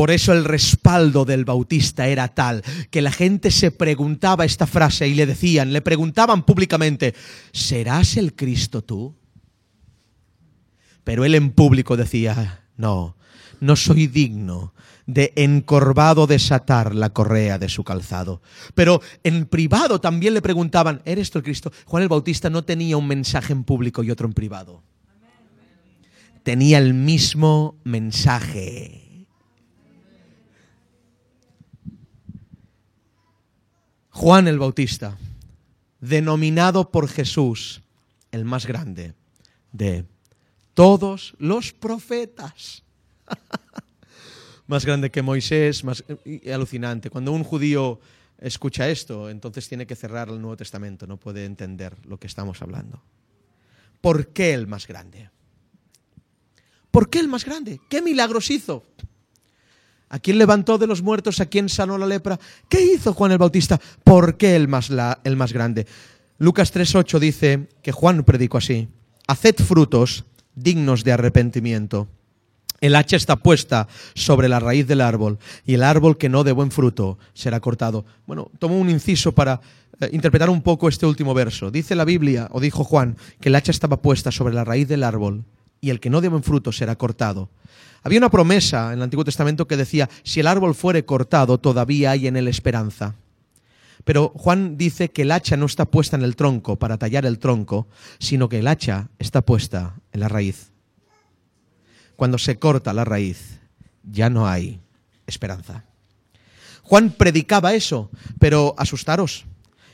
[0.00, 5.06] Por eso el respaldo del Bautista era tal que la gente se preguntaba esta frase
[5.06, 7.14] y le decían, le preguntaban públicamente,
[7.52, 9.14] ¿serás el Cristo tú?
[11.04, 13.14] Pero él en público decía, no,
[13.60, 14.72] no soy digno
[15.04, 18.40] de encorvado desatar la correa de su calzado.
[18.74, 21.72] Pero en privado también le preguntaban, ¿eres tú el Cristo?
[21.84, 24.82] Juan el Bautista no tenía un mensaje en público y otro en privado.
[26.42, 28.99] Tenía el mismo mensaje
[34.20, 35.16] Juan el Bautista,
[35.98, 37.80] denominado por Jesús
[38.30, 39.14] el más grande
[39.72, 40.04] de
[40.74, 42.82] todos los profetas.
[44.66, 46.04] más grande que Moisés, más
[46.52, 47.08] alucinante.
[47.08, 47.98] Cuando un judío
[48.36, 52.60] escucha esto, entonces tiene que cerrar el Nuevo Testamento, no puede entender lo que estamos
[52.60, 53.02] hablando.
[54.02, 55.30] ¿Por qué el más grande?
[56.90, 57.80] ¿Por qué el más grande?
[57.88, 58.84] ¿Qué milagros hizo?
[60.12, 61.40] ¿A quién levantó de los muertos?
[61.40, 62.38] ¿A quién sanó la lepra?
[62.68, 63.80] ¿Qué hizo Juan el Bautista?
[64.02, 64.90] ¿Por qué el más,
[65.22, 65.86] el más grande?
[66.38, 68.88] Lucas 3.8 dice que Juan predicó así.
[69.28, 70.24] Haced frutos
[70.56, 72.08] dignos de arrepentimiento.
[72.80, 76.50] El hacha está puesta sobre la raíz del árbol y el árbol que no dé
[76.50, 78.04] buen fruto será cortado.
[78.26, 79.60] Bueno, tomo un inciso para
[80.00, 81.70] eh, interpretar un poco este último verso.
[81.70, 85.04] Dice la Biblia, o dijo Juan, que el hacha estaba puesta sobre la raíz del
[85.04, 85.44] árbol
[85.80, 87.48] y el que no dé buen fruto será cortado.
[88.02, 92.12] Había una promesa en el Antiguo Testamento que decía, si el árbol fuere cortado, todavía
[92.12, 93.14] hay en él esperanza.
[94.04, 97.38] Pero Juan dice que el hacha no está puesta en el tronco para tallar el
[97.38, 100.72] tronco, sino que el hacha está puesta en la raíz.
[102.16, 103.60] Cuando se corta la raíz,
[104.02, 104.80] ya no hay
[105.26, 105.84] esperanza.
[106.82, 109.44] Juan predicaba eso, pero asustaros.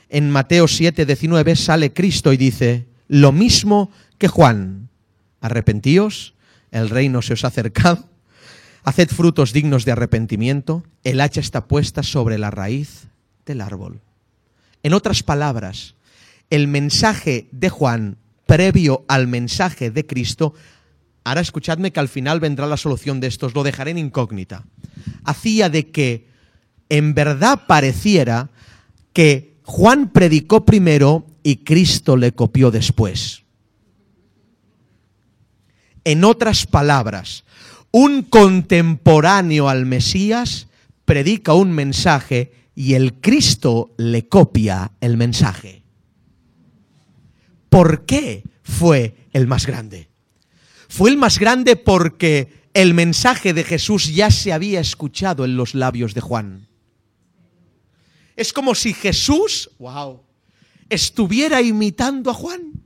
[0.09, 4.86] En Mateo 7, 19 sale Cristo y dice, lo mismo que Juan,
[5.47, 6.35] arrepentíos,
[6.71, 8.07] el reino se os ha acercado,
[8.83, 13.07] haced frutos dignos de arrepentimiento, el hacha está puesta sobre la raíz
[13.45, 14.01] del árbol.
[14.83, 15.95] En otras palabras,
[16.49, 20.53] el mensaje de Juan previo al mensaje de Cristo,
[21.23, 24.63] ahora escuchadme que al final vendrá la solución de esto, os lo dejaré en incógnita,
[25.25, 26.27] hacía de que
[26.89, 28.49] en verdad pareciera
[29.11, 33.43] que Juan predicó primero y Cristo le copió después.
[36.07, 37.43] En otras palabras,
[37.91, 40.67] un contemporáneo al Mesías
[41.03, 45.83] predica un mensaje y el Cristo le copia el mensaje.
[47.67, 50.07] ¿Por qué fue el más grande?
[50.87, 55.75] Fue el más grande porque el mensaje de Jesús ya se había escuchado en los
[55.75, 56.69] labios de Juan.
[58.37, 60.21] Es como si Jesús, wow,
[60.89, 62.76] estuviera imitando a Juan.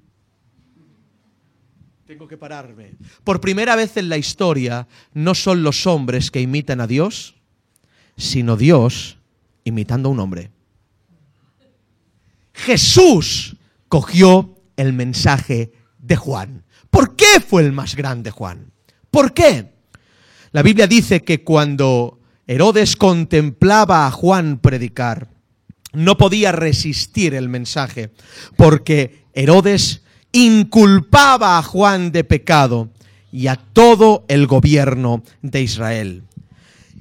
[2.12, 2.92] Tengo que pararme.
[3.24, 7.36] Por primera vez en la historia, no son los hombres que imitan a Dios,
[8.18, 9.18] sino Dios
[9.64, 10.52] imitando a un hombre.
[12.54, 13.56] Jesús
[13.88, 16.66] cogió el mensaje de Juan.
[16.90, 18.74] ¿Por qué fue el más grande Juan?
[19.10, 19.72] ¿Por qué?
[20.52, 25.30] La Biblia dice que cuando Herodes contemplaba a Juan predicar,
[25.94, 28.12] no podía resistir el mensaje,
[28.58, 30.01] porque Herodes
[30.32, 32.90] inculpaba a Juan de pecado
[33.32, 36.24] y a todo el gobierno de Israel.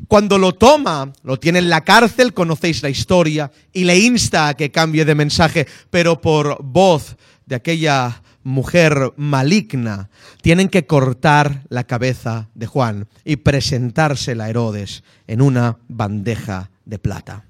[0.08, 4.54] Cuando lo toma, lo tiene en la cárcel, conocéis la historia, y le insta a
[4.54, 7.16] que cambie de mensaje, pero por voz
[7.46, 10.08] de aquella mujer maligna,
[10.42, 16.98] tienen que cortar la cabeza de Juan y presentársela a Herodes en una bandeja de
[16.98, 17.44] plata.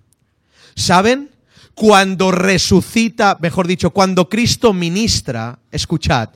[0.75, 1.31] ¿Saben?
[1.75, 6.31] Cuando resucita, mejor dicho, cuando Cristo ministra, escuchad,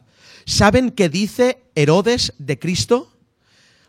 [0.46, 3.10] ¿saben qué dice Herodes de Cristo?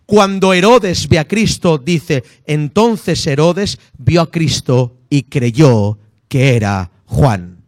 [0.05, 6.91] Cuando Herodes ve a Cristo, dice, entonces Herodes vio a Cristo y creyó que era
[7.05, 7.63] Juan.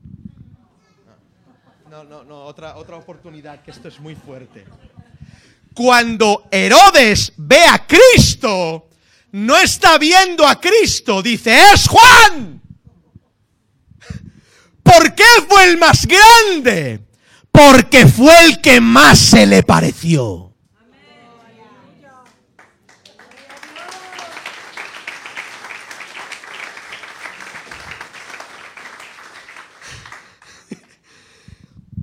[1.90, 4.66] No, no, no, otra, otra oportunidad, que esto es muy fuerte.
[5.74, 8.90] Cuando Herodes ve a Cristo,
[9.32, 12.62] no está viendo a Cristo, dice, es Juan.
[14.88, 17.02] ¿Por qué fue el más grande?
[17.52, 20.54] Porque fue el que más se le pareció.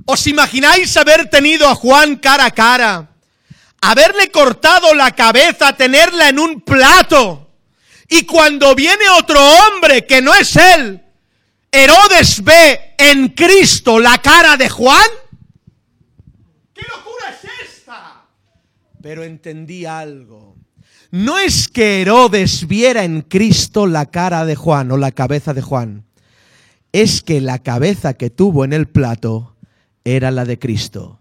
[0.06, 3.08] ¿Os imagináis haber tenido a Juan cara a cara?
[3.80, 7.50] Haberle cortado la cabeza, tenerla en un plato.
[8.10, 11.03] Y cuando viene otro hombre que no es él,
[11.76, 15.08] Herodes ve en Cristo la cara de Juan.
[16.72, 18.26] ¿Qué locura es esta?
[19.02, 20.54] Pero entendí algo.
[21.10, 25.62] No es que Herodes viera en Cristo la cara de Juan o la cabeza de
[25.62, 26.04] Juan.
[26.92, 29.56] Es que la cabeza que tuvo en el plato
[30.04, 31.18] era la de Cristo.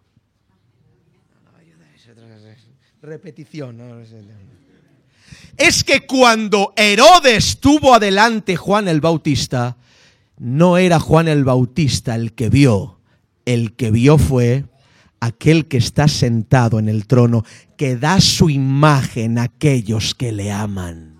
[3.01, 3.81] Repetición.
[5.57, 9.77] Es que cuando Herodes tuvo adelante Juan el Bautista,
[10.37, 12.99] no era Juan el Bautista el que vio,
[13.45, 14.65] el que vio fue
[15.19, 17.45] aquel que está sentado en el trono,
[17.77, 21.13] que da su imagen a aquellos que le aman.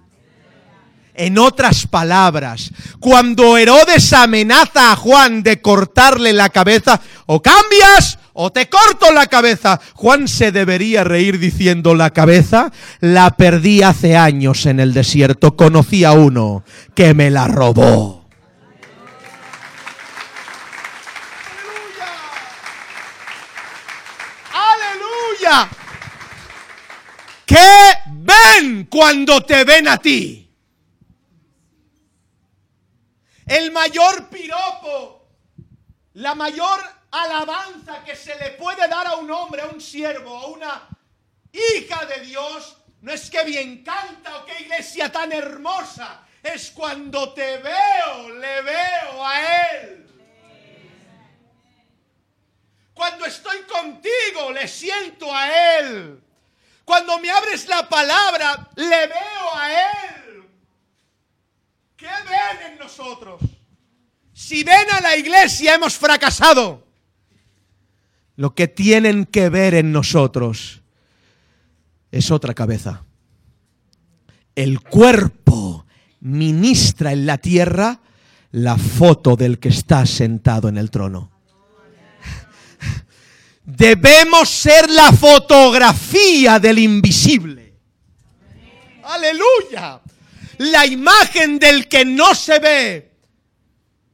[1.16, 8.52] En otras palabras, cuando Herodes amenaza a Juan de cortarle la cabeza, o cambias o
[8.52, 14.66] te corto la cabeza, Juan se debería reír diciendo la cabeza, la perdí hace años
[14.66, 16.64] en el desierto, conocí a uno
[16.96, 18.23] que me la robó.
[25.54, 25.70] ¡Aleluya!
[27.46, 30.44] ¿Qué ven cuando te ven a ti?
[33.46, 35.28] el mayor piropo,
[36.14, 36.80] la mayor
[37.12, 40.90] alabanza que se le puede dar a un hombre, a un siervo, a una
[41.52, 47.34] hija de Dios, no es que bien canta o qué iglesia tan hermosa, es cuando
[47.34, 50.03] te veo, le veo a Él.
[52.94, 56.20] Cuando estoy contigo, le siento a Él.
[56.86, 60.44] Cuando me abres la palabra, le veo a Él.
[61.96, 63.42] ¿Qué ven en nosotros?
[64.34, 66.86] Si ven a la iglesia hemos fracasado.
[68.36, 70.82] Lo que tienen que ver en nosotros
[72.12, 73.06] es otra cabeza.
[74.56, 75.86] El cuerpo
[76.20, 78.00] ministra en la tierra
[78.52, 81.33] la foto del que está sentado en el trono.
[83.66, 87.74] Debemos ser la fotografía del invisible.
[89.04, 90.02] Aleluya.
[90.58, 93.12] La imagen del que no se ve.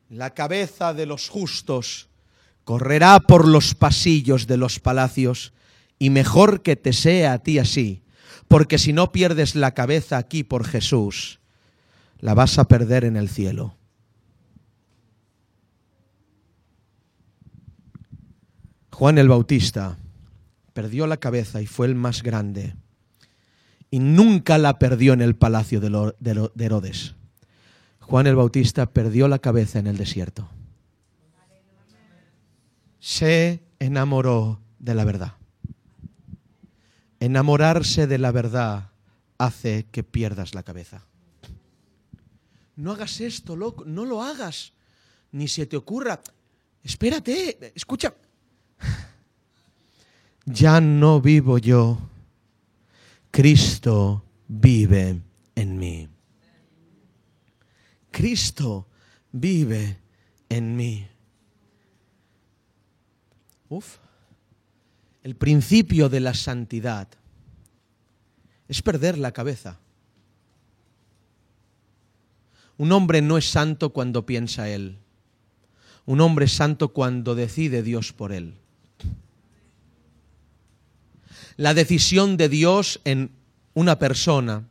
[0.09, 2.09] La cabeza de los justos
[2.63, 5.53] correrá por los pasillos de los palacios
[5.97, 8.03] y mejor que te sea a ti así,
[8.47, 11.39] porque si no pierdes la cabeza aquí por Jesús,
[12.19, 13.78] la vas a perder en el cielo.
[18.99, 19.97] Juan el Bautista
[20.73, 22.75] perdió la cabeza y fue el más grande.
[23.89, 27.15] Y nunca la perdió en el palacio de Herodes.
[28.01, 30.49] Juan el Bautista perdió la cabeza en el desierto.
[32.99, 35.35] Se enamoró de la verdad.
[37.21, 38.89] Enamorarse de la verdad
[39.37, 41.05] hace que pierdas la cabeza.
[42.75, 44.73] No hagas esto, loco, no lo hagas.
[45.31, 46.19] Ni se te ocurra.
[46.83, 48.13] Espérate, escucha,
[50.51, 51.99] ya no vivo yo,
[53.31, 55.21] Cristo vive
[55.55, 56.09] en mí.
[58.09, 58.87] Cristo
[59.31, 59.97] vive
[60.49, 61.07] en mí.
[63.69, 63.97] Uf.
[65.21, 67.07] El principio de la santidad
[68.67, 69.79] es perder la cabeza.
[72.77, 74.97] Un hombre no es santo cuando piensa él.
[76.05, 78.55] Un hombre es santo cuando decide Dios por él
[81.59, 83.31] la decisión de Dios en
[83.73, 84.63] una persona,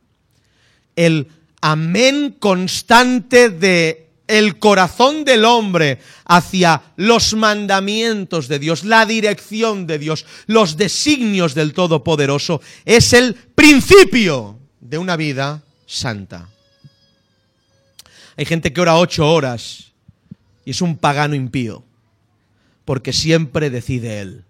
[0.95, 1.27] el
[1.61, 9.99] amén constante de el corazón del hombre hacia los mandamientos de Dios, la dirección de
[9.99, 16.49] Dios, los designios del Todopoderoso, es el principio de una vida santa.
[18.35, 19.91] Hay gente que ora ocho horas
[20.65, 21.83] y es un pagano impío,
[22.83, 24.45] porque siempre decide él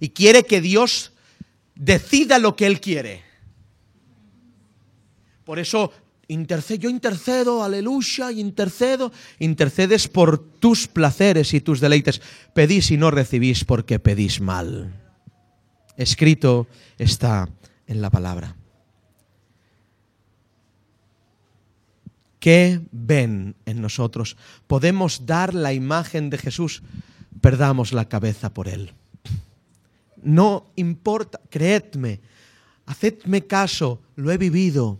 [0.00, 1.12] y quiere que Dios
[1.74, 3.22] decida lo que Él quiere.
[5.44, 5.92] Por eso
[6.78, 12.22] yo intercedo, aleluya, intercedo, intercedes por tus placeres y tus deleites.
[12.54, 14.94] Pedís y no recibís porque pedís mal.
[15.96, 17.48] Escrito está
[17.86, 18.56] en la palabra.
[22.38, 24.36] ¿Qué ven en nosotros?
[24.66, 26.82] Podemos dar la imagen de Jesús,
[27.40, 28.94] perdamos la cabeza por Él.
[30.22, 32.20] No importa, creedme,
[32.86, 34.98] hacedme caso, lo he vivido.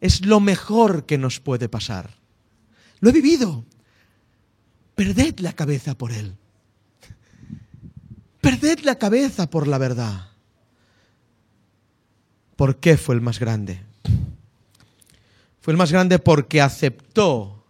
[0.00, 2.10] Es lo mejor que nos puede pasar.
[3.00, 3.64] Lo he vivido.
[4.94, 6.34] Perded la cabeza por él.
[8.40, 10.28] Perded la cabeza por la verdad.
[12.56, 13.80] ¿Por qué fue el más grande?
[15.60, 17.64] Fue el más grande porque aceptó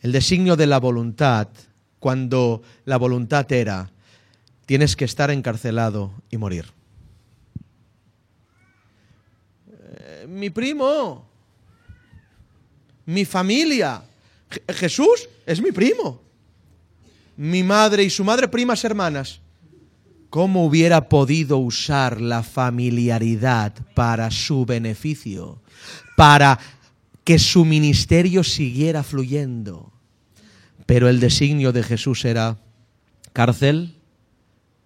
[0.00, 1.48] el designio de la voluntad
[1.98, 3.90] cuando la voluntad era
[4.70, 6.66] tienes que estar encarcelado y morir.
[9.68, 11.28] Eh, mi primo,
[13.04, 14.00] mi familia,
[14.68, 16.22] Jesús es mi primo.
[17.36, 19.40] Mi madre y su madre primas hermanas.
[20.28, 25.60] ¿Cómo hubiera podido usar la familiaridad para su beneficio?
[26.16, 26.60] Para
[27.24, 29.90] que su ministerio siguiera fluyendo.
[30.86, 32.56] Pero el designio de Jesús era
[33.32, 33.96] cárcel,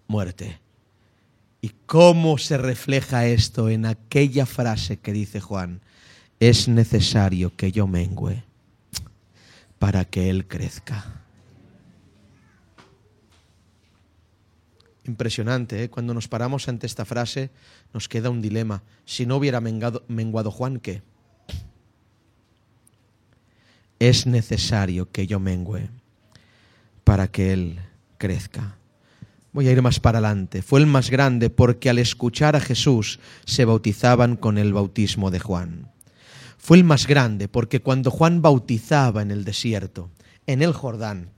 [0.07, 0.59] muerte.
[1.61, 5.81] ¿Y cómo se refleja esto en aquella frase que dice Juan?
[6.39, 8.43] Es necesario que yo mengüe
[9.79, 11.23] para que Él crezca.
[15.05, 15.89] Impresionante, ¿eh?
[15.89, 17.51] cuando nos paramos ante esta frase
[17.93, 18.83] nos queda un dilema.
[19.05, 21.03] Si no hubiera menguado Juan, ¿qué?
[23.99, 25.89] Es necesario que yo mengüe
[27.03, 27.79] para que Él
[28.17, 28.77] crezca.
[29.55, 30.61] Voy a ir más para adelante.
[30.61, 35.39] Fue el más grande porque al escuchar a Jesús se bautizaban con el bautismo de
[35.39, 35.93] Juan.
[36.57, 40.09] Fue el más grande porque cuando Juan bautizaba en el desierto,
[40.45, 41.29] en el Jordán,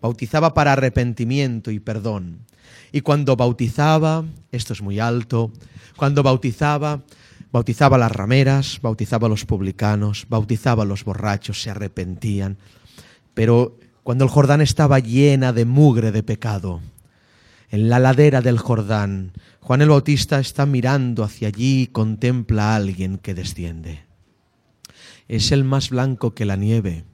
[0.00, 2.46] bautizaba para arrepentimiento y perdón.
[2.92, 5.50] Y cuando bautizaba, esto es muy alto,
[5.96, 7.02] cuando bautizaba,
[7.50, 12.56] bautizaba a las rameras, bautizaba a los publicanos, bautizaba a los borrachos, se arrepentían.
[13.34, 16.80] Pero cuando el Jordán estaba llena de mugre de pecado,
[17.70, 22.76] en la ladera del Jordán, Juan el Bautista está mirando hacia allí y contempla a
[22.76, 24.00] alguien que desciende.
[25.28, 27.04] Es el más blanco que la nieve,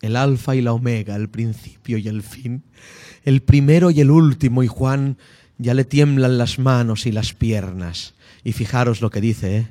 [0.00, 2.62] el alfa y la omega, el principio y el fin,
[3.24, 5.18] el primero y el último, y Juan
[5.58, 8.14] ya le tiemblan las manos y las piernas.
[8.44, 9.68] Y fijaros lo que dice, ¿eh?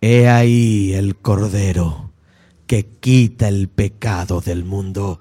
[0.00, 2.12] He ahí el Cordero
[2.66, 5.20] que quita el pecado del mundo.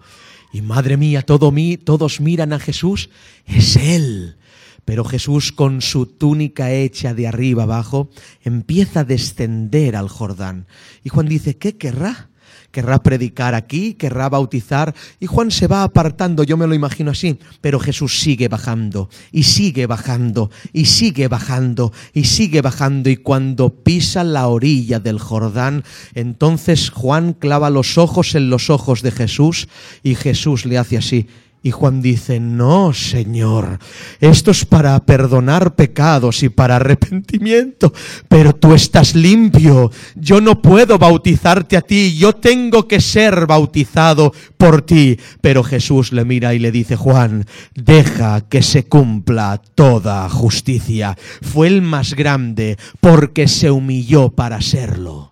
[0.54, 3.10] Y madre mía, todo mí, todos miran a Jesús,
[3.46, 4.38] es Él.
[4.86, 8.10] Pero Jesús con su túnica hecha de arriba abajo
[8.44, 10.68] empieza a descender al Jordán.
[11.04, 12.32] Y Juan dice, ¿qué querrá?
[12.72, 17.38] querrá predicar aquí, querrá bautizar, y Juan se va apartando, yo me lo imagino así,
[17.60, 23.70] pero Jesús sigue bajando, y sigue bajando, y sigue bajando, y sigue bajando, y cuando
[23.84, 25.84] pisa la orilla del Jordán,
[26.16, 29.68] entonces Juan clava los ojos en los ojos de Jesús,
[30.02, 31.28] y Jesús le hace así,
[31.64, 33.80] y Juan dice, no, Señor,
[34.20, 37.94] esto es para perdonar pecados y para arrepentimiento,
[38.28, 44.34] pero tú estás limpio, yo no puedo bautizarte a ti, yo tengo que ser bautizado
[44.58, 45.20] por ti.
[45.42, 47.46] Pero Jesús le mira y le dice, Juan,
[47.76, 51.18] deja que se cumpla toda justicia.
[51.42, 55.31] Fue el más grande porque se humilló para serlo lo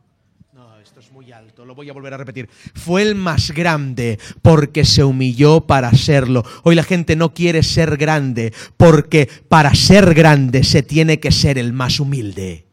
[1.80, 6.44] voy a volver a repetir, fue el más grande porque se humilló para serlo.
[6.64, 11.58] Hoy la gente no quiere ser grande porque para ser grande se tiene que ser
[11.58, 12.66] el más humilde.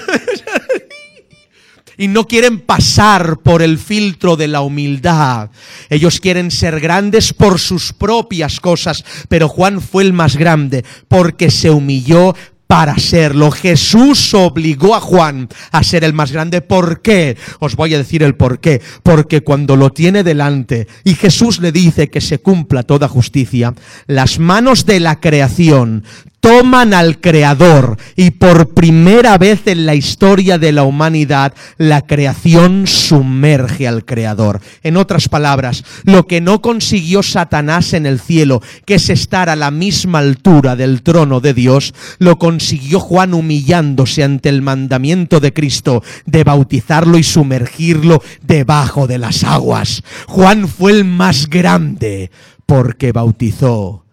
[1.98, 5.50] y no quieren pasar por el filtro de la humildad.
[5.90, 11.50] Ellos quieren ser grandes por sus propias cosas, pero Juan fue el más grande porque
[11.50, 12.36] se humilló
[12.66, 13.50] para serlo.
[13.50, 16.60] Jesús obligó a Juan a ser el más grande.
[16.60, 17.36] ¿Por qué?
[17.60, 18.80] Os voy a decir el por qué.
[19.02, 23.74] Porque cuando lo tiene delante y Jesús le dice que se cumpla toda justicia,
[24.06, 26.04] las manos de la creación
[26.44, 32.86] toman al Creador y por primera vez en la historia de la humanidad la creación
[32.86, 34.60] sumerge al Creador.
[34.82, 39.56] En otras palabras, lo que no consiguió Satanás en el cielo, que es estar a
[39.56, 45.54] la misma altura del trono de Dios, lo consiguió Juan humillándose ante el mandamiento de
[45.54, 50.02] Cristo de bautizarlo y sumergirlo debajo de las aguas.
[50.26, 52.30] Juan fue el más grande
[52.66, 54.04] porque bautizó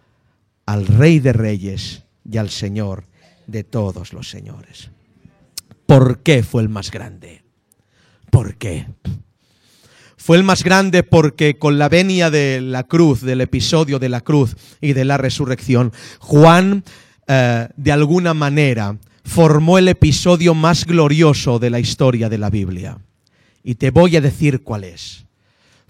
[0.64, 3.04] al Rey de Reyes y al Señor
[3.46, 4.90] de todos los señores.
[5.86, 7.42] ¿Por qué fue el más grande?
[8.30, 8.86] ¿Por qué?
[10.16, 14.20] Fue el más grande porque con la venia de la cruz, del episodio de la
[14.20, 16.84] cruz y de la resurrección, Juan
[17.26, 22.98] eh, de alguna manera formó el episodio más glorioso de la historia de la Biblia.
[23.64, 25.21] Y te voy a decir cuál es.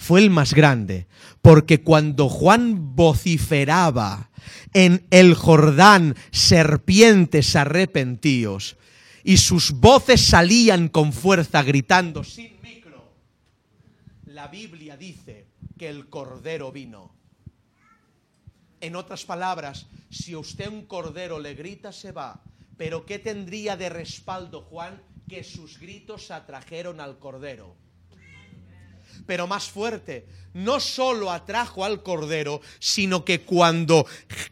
[0.02, 1.06] Fue el más grande
[1.42, 4.30] porque cuando Juan vociferaba
[4.72, 8.76] en el Jordán, serpientes arrepentíos,
[9.22, 13.12] y sus voces salían con fuerza gritando sin micro.
[14.26, 15.46] La Biblia dice
[15.78, 17.14] que el cordero vino.
[18.80, 22.42] En otras palabras, si usted un cordero le grita, se va.
[22.76, 25.00] Pero ¿qué tendría de respaldo Juan?
[25.28, 27.76] Que sus gritos atrajeron al cordero
[29.26, 30.26] pero más fuerte.
[30.54, 34.04] No solo atrajo al Cordero, sino que cuando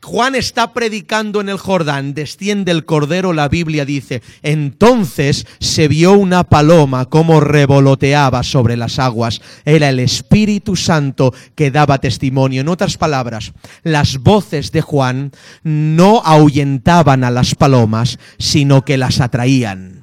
[0.02, 6.12] Juan está predicando en el Jordán, desciende el Cordero, la Biblia dice, entonces se vio
[6.12, 9.42] una paloma como revoloteaba sobre las aguas.
[9.66, 12.62] Era el Espíritu Santo que daba testimonio.
[12.62, 13.52] En otras palabras,
[13.82, 15.32] las voces de Juan
[15.64, 19.99] no ahuyentaban a las palomas, sino que las atraían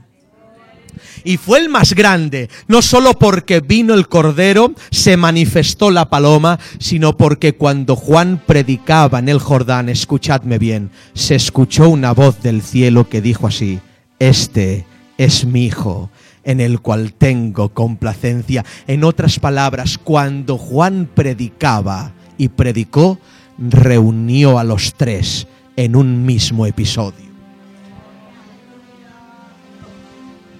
[1.28, 6.57] y fue el más grande, no solo porque vino el Cordero, se manifestó la paloma,
[6.80, 12.61] sino porque cuando Juan predicaba en el Jordán, escuchadme bien, se escuchó una voz del
[12.61, 13.82] cielo que dijo así,
[14.19, 14.86] este
[15.17, 16.09] es mi Hijo,
[16.45, 18.63] en el cual tengo complacencia.
[18.88, 23.19] En otras palabras, cuando Juan predicaba y predicó,
[23.57, 27.26] reunió a los tres en un mismo episodio.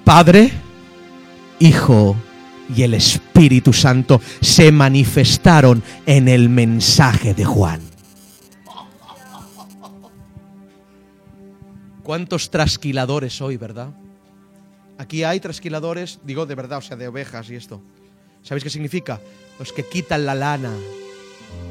[0.08, 0.49] Padre,
[1.60, 2.16] Hijo
[2.74, 7.82] y el Espíritu Santo se manifestaron en el mensaje de Juan.
[12.03, 13.89] ¿Cuántos trasquiladores hoy, verdad?
[14.97, 17.82] Aquí hay trasquiladores, digo de verdad, o sea, de ovejas y esto.
[18.43, 19.20] ¿Sabéis qué significa?
[19.60, 20.72] Los que quitan la lana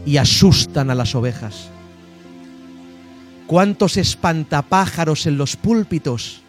[0.04, 1.70] y asustan a las ovejas.
[3.46, 6.42] ¿Cuántos espantapájaros en los púlpitos?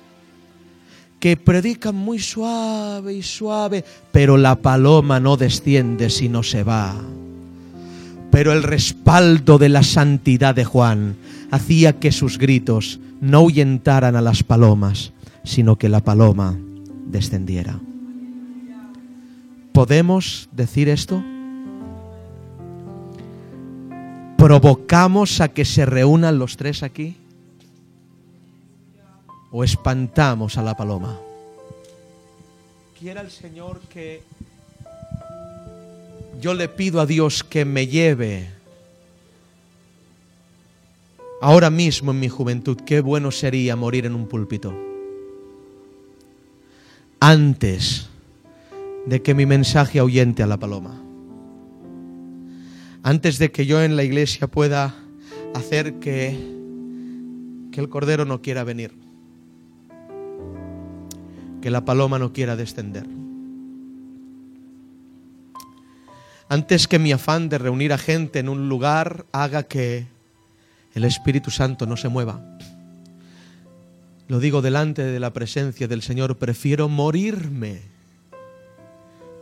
[1.19, 6.95] Que predican muy suave y suave, pero la paloma no desciende sino se va.
[8.31, 11.15] Pero el respaldo de la santidad de Juan
[11.49, 15.11] hacía que sus gritos no ahuyentaran a las palomas,
[15.43, 16.55] sino que la paloma
[17.07, 17.79] descendiera.
[19.71, 21.23] ¿Podemos decir esto?
[24.37, 27.15] ¿Provocamos a que se reúnan los tres aquí?
[29.51, 31.19] O espantamos a la paloma.
[32.99, 34.23] quiera el Señor que
[36.41, 38.49] yo le pido a Dios que me lleve
[41.41, 44.73] ahora mismo en mi juventud, qué bueno sería morir en un púlpito.
[47.19, 48.09] Antes
[49.05, 51.01] de que mi mensaje ahuyente a la paloma.
[53.03, 54.95] Antes de que yo en la iglesia pueda
[55.53, 56.37] hacer que,
[57.71, 59.06] que el cordero no quiera venir.
[61.71, 63.05] La paloma no quiera descender.
[66.49, 70.07] Antes que mi afán de reunir a gente en un lugar haga que
[70.93, 72.41] el Espíritu Santo no se mueva.
[74.27, 77.81] Lo digo delante de la presencia del Señor, prefiero morirme.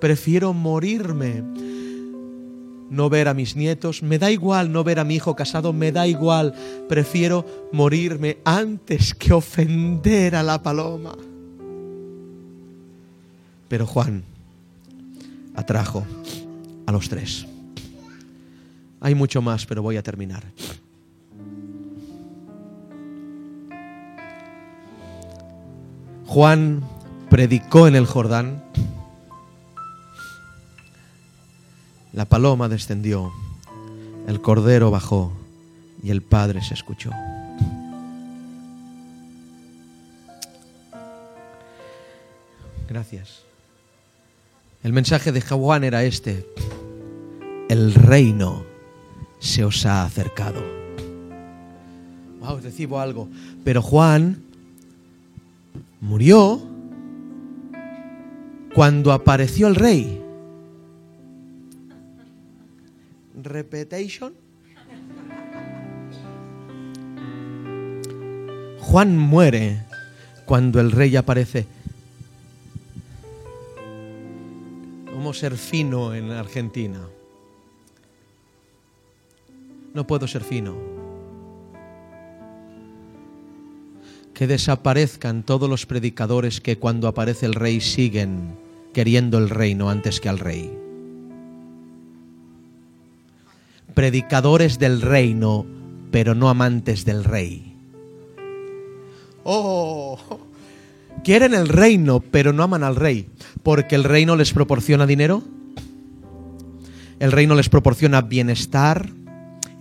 [0.01, 1.43] Prefiero morirme.
[2.89, 5.91] No ver a mis nietos, me da igual no ver a mi hijo casado, me
[5.91, 6.53] da igual.
[6.89, 11.15] Prefiero morirme antes que ofender a la paloma.
[13.76, 14.23] Pero Juan
[15.53, 16.05] atrajo
[16.86, 17.45] a los tres.
[19.01, 20.45] Hay mucho más, pero voy a terminar.
[26.26, 26.86] Juan
[27.30, 28.63] predicó en el Jordán.
[32.13, 33.34] La paloma descendió,
[34.26, 35.34] el cordero bajó
[36.01, 37.11] y el Padre se escuchó.
[42.88, 43.45] Gracias.
[44.86, 46.45] El mensaje de Juan era este.
[47.69, 48.63] El reino
[49.39, 50.61] se os ha acercado.
[52.39, 53.27] Wow, recibo algo.
[53.63, 54.43] Pero Juan
[56.01, 56.61] murió
[58.75, 60.21] cuando apareció el rey.
[63.41, 64.36] Repetition.
[68.81, 69.81] Juan muere
[70.45, 71.74] cuando el rey aparece.
[75.38, 77.01] Ser fino en Argentina?
[79.93, 80.95] No puedo ser fino.
[84.36, 88.57] que desaparezcan todos los predicadores que cuando aparece el rey siguen
[88.93, 90.77] queriendo el reino antes que al rey.
[93.93, 95.65] Predicadores del reino,
[96.11, 97.77] pero no amantes del rey.
[99.45, 100.19] Oh,
[101.26, 103.28] quieren el reino, pero no aman al rey,
[103.63, 105.43] porque el reino les proporciona dinero,
[107.19, 109.09] el reino les proporciona bienestar.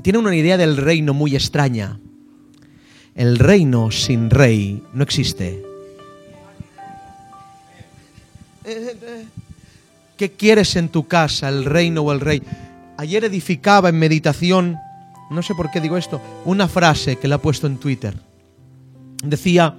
[0.02, 2.00] Tienen una idea del reino muy extraña
[3.14, 5.62] el reino sin rey no existe.
[10.16, 12.42] ¿Qué quieres en tu casa, el reino o el rey?
[12.96, 14.78] Ayer edificaba en meditación,
[15.30, 18.16] no sé por qué digo esto, una frase que le ha puesto en Twitter.
[19.22, 19.76] Decía,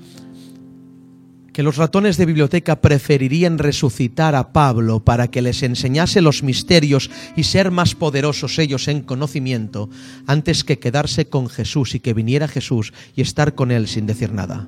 [1.55, 7.09] que los ratones de biblioteca preferirían resucitar a Pablo para que les enseñase los misterios
[7.37, 9.89] y ser más poderosos ellos en conocimiento,
[10.27, 14.33] antes que quedarse con Jesús y que viniera Jesús y estar con él sin decir
[14.33, 14.67] nada.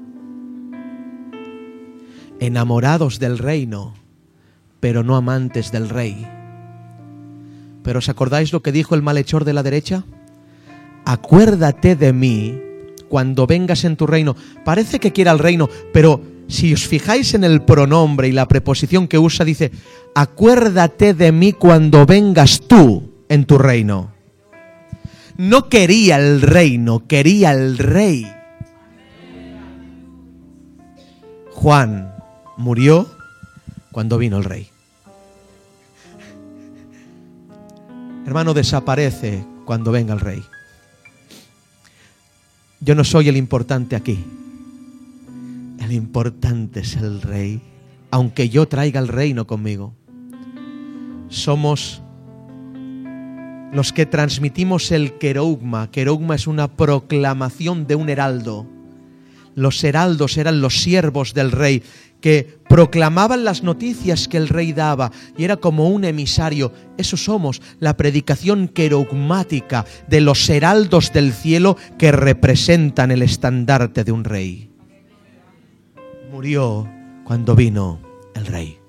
[2.40, 3.94] Enamorados del reino,
[4.80, 6.26] pero no amantes del rey.
[7.84, 10.06] ¿Pero os acordáis lo que dijo el malhechor de la derecha?
[11.04, 12.62] Acuérdate de mí
[13.10, 14.38] cuando vengas en tu reino.
[14.64, 19.08] Parece que quiera el reino, pero si os fijáis en el pronombre y la preposición
[19.08, 19.72] que usa, dice,
[20.16, 24.12] acuérdate de mí cuando vengas tú en tu reino.
[25.38, 28.32] No quería el reino, quería el rey.
[31.52, 32.14] Juan
[32.58, 33.08] murió
[33.92, 34.70] cuando vino el rey.
[38.26, 40.44] Hermano, desaparece cuando venga el rey.
[42.80, 44.24] Yo no soy el importante aquí.
[45.88, 47.62] El importante es el rey,
[48.12, 49.96] aunque yo traiga el reino conmigo.
[51.30, 52.02] Somos
[53.72, 55.90] los que transmitimos el querogma.
[55.90, 58.68] Querogma es una proclamación de un heraldo.
[59.56, 61.82] Los heraldos eran los siervos del rey
[62.20, 66.74] que proclamaban las noticias que el rey daba y era como un emisario.
[66.98, 74.12] Eso somos, la predicación querogmática de los heraldos del cielo que representan el estandarte de
[74.12, 74.68] un rey
[76.32, 76.88] murió
[77.24, 78.00] cuando vino
[78.36, 78.80] el rey.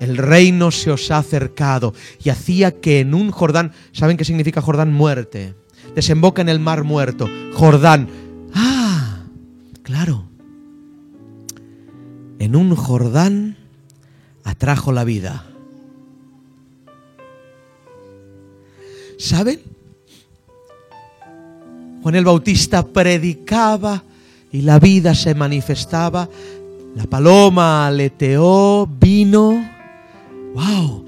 [0.00, 4.62] El reino se os ha acercado y hacía que en un Jordán, ¿saben qué significa
[4.62, 4.92] Jordán?
[4.92, 5.54] Muerte.
[5.94, 7.28] Desemboca en el mar muerto.
[7.52, 8.08] Jordán.
[8.54, 9.24] Ah,
[9.82, 10.24] claro.
[12.38, 13.58] En un Jordán
[14.44, 15.46] atrajo la vida.
[19.18, 19.60] ¿Saben?
[22.02, 24.02] Juan el Bautista predicaba
[24.52, 26.28] y la vida se manifestaba
[26.96, 29.64] La paloma aleteó, vino.
[30.54, 31.06] ¡Wow!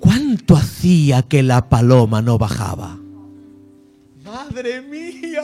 [0.00, 2.98] ¿Cuánto hacía que la paloma no bajaba?
[4.24, 5.42] ¡Madre mía!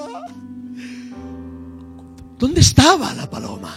[2.39, 3.75] ¿Dónde estaba la paloma?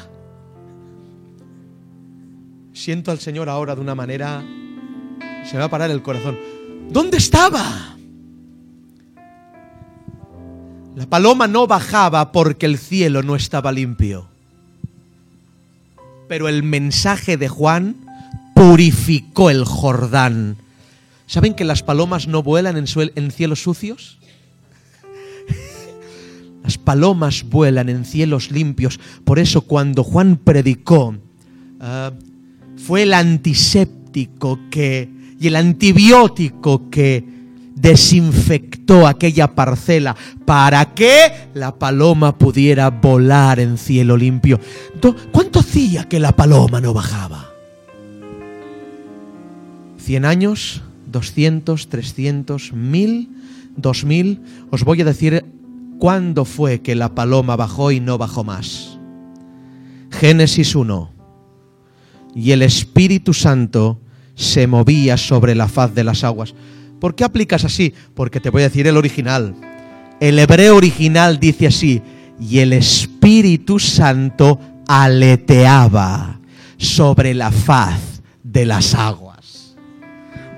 [2.72, 4.41] Siento al Señor ahora de una manera...
[5.46, 6.38] Se me va a parar el corazón.
[6.89, 7.93] ¿Dónde estaba?
[10.96, 14.28] La paloma no bajaba porque el cielo no estaba limpio.
[16.28, 17.96] Pero el mensaje de Juan
[18.54, 20.58] purificó el Jordán.
[21.26, 24.20] ¿Saben que las palomas no vuelan en, cielos sucios?
[26.64, 29.00] Las palomas vuelan en cielos limpios.
[29.26, 31.16] Por eso cuando Juan predicó,
[31.80, 32.12] ah,
[32.78, 37.43] fue el antiséptico que, y el antibiótico que
[37.76, 40.15] desinfectó aquella parcela
[40.45, 44.59] para que la paloma pudiera volar en cielo limpio.
[45.32, 47.49] ¿Cuánto hacía que la paloma no bajaba?
[49.97, 50.82] ¿Cien años?
[51.11, 51.89] ¿Doscientos?
[51.89, 52.74] ¿Trescientos?
[52.74, 53.30] ¿Mil?
[53.78, 54.41] ¿Dos mil?
[54.69, 55.45] Os voy a decir
[55.99, 58.99] cuándo fue que la paloma bajó y no bajó más.
[60.11, 61.11] Génesis 1.
[62.36, 63.99] Y el Espíritu Santo
[64.36, 66.53] se movía sobre la faz de las aguas.
[67.04, 67.93] ¿Por qué aplicas así?
[68.16, 69.54] Porque te voy a decir el original.
[70.22, 72.01] El hebreo original dice así,
[72.39, 76.39] y el Espíritu Santo aleteaba
[76.78, 79.76] sobre la faz de las aguas.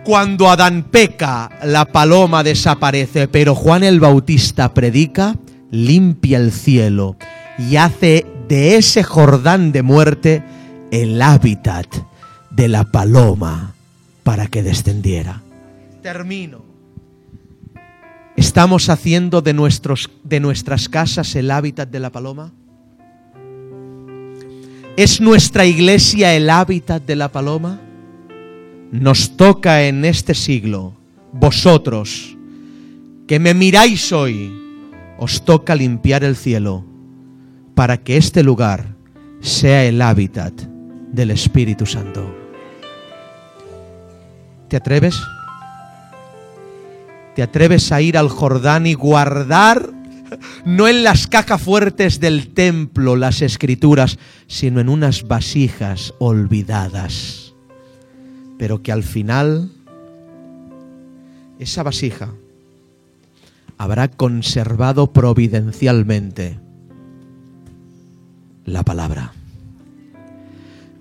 [0.03, 5.35] Cuando Adán peca, la paloma desaparece, pero Juan el Bautista predica,
[5.71, 7.15] limpia el cielo
[7.57, 10.43] y hace de ese Jordán de muerte
[10.91, 11.87] el hábitat
[12.51, 13.73] de la paloma
[14.21, 15.41] para que descendiera
[16.05, 16.63] termino.
[18.35, 22.53] ¿Estamos haciendo de, nuestros, de nuestras casas el hábitat de la paloma?
[24.97, 27.81] ¿Es nuestra iglesia el hábitat de la paloma?
[28.91, 30.93] Nos toca en este siglo,
[31.31, 32.37] vosotros,
[33.27, 34.53] que me miráis hoy,
[35.17, 36.85] os toca limpiar el cielo
[37.73, 38.95] para que este lugar
[39.39, 40.53] sea el hábitat
[41.11, 42.31] del Espíritu Santo.
[44.67, 45.19] ¿Te atreves?
[47.35, 49.91] ¿Te atreves a ir al Jordán y guardar,
[50.63, 54.17] no en las cajas fuertes del templo, las escrituras,
[54.47, 57.53] sino en unas vasijas olvidadas?
[58.57, 59.69] Pero que al final
[61.59, 62.33] esa vasija
[63.77, 66.57] habrá conservado providencialmente
[68.63, 69.33] la palabra.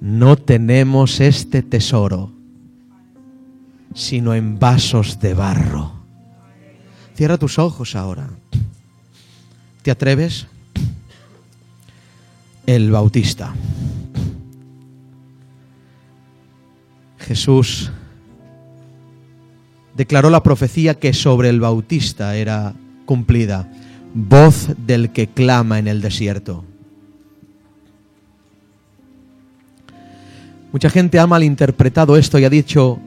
[0.00, 2.32] No tenemos este tesoro,
[3.94, 5.93] sino en vasos de barro
[7.14, 8.28] Cierra tus ojos ahora.
[9.82, 10.46] ¿Te atreves?
[12.66, 13.54] El Bautista.
[17.18, 17.90] Jesús
[19.94, 22.74] declaró la profecía que sobre el Bautista era
[23.06, 23.70] cumplida.
[24.12, 26.64] Voz del que clama en el desierto.
[30.72, 32.98] Mucha gente ha malinterpretado esto y ha dicho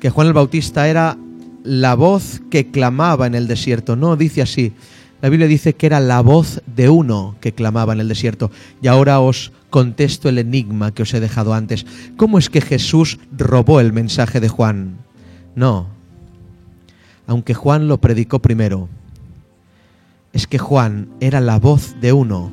[0.00, 1.16] que Juan el Bautista era
[1.66, 3.96] la voz que clamaba en el desierto.
[3.96, 4.72] No, dice así.
[5.20, 8.50] La Biblia dice que era la voz de uno que clamaba en el desierto.
[8.80, 11.86] Y ahora os contesto el enigma que os he dejado antes.
[12.16, 14.98] ¿Cómo es que Jesús robó el mensaje de Juan?
[15.54, 15.88] No.
[17.26, 18.88] Aunque Juan lo predicó primero.
[20.32, 22.52] Es que Juan era la voz de uno.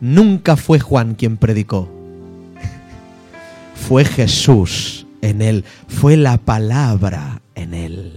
[0.00, 1.88] Nunca fue Juan quien predicó.
[3.74, 8.12] Fue Jesús en él, fue la palabra en él,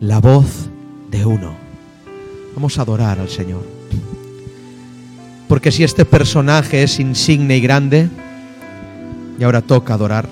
[0.00, 0.70] la voz
[1.10, 1.54] de uno.
[2.54, 3.64] Vamos a adorar al Señor.
[5.48, 8.08] Porque si este personaje es insigne y grande,
[9.38, 10.28] y ahora toca adorar,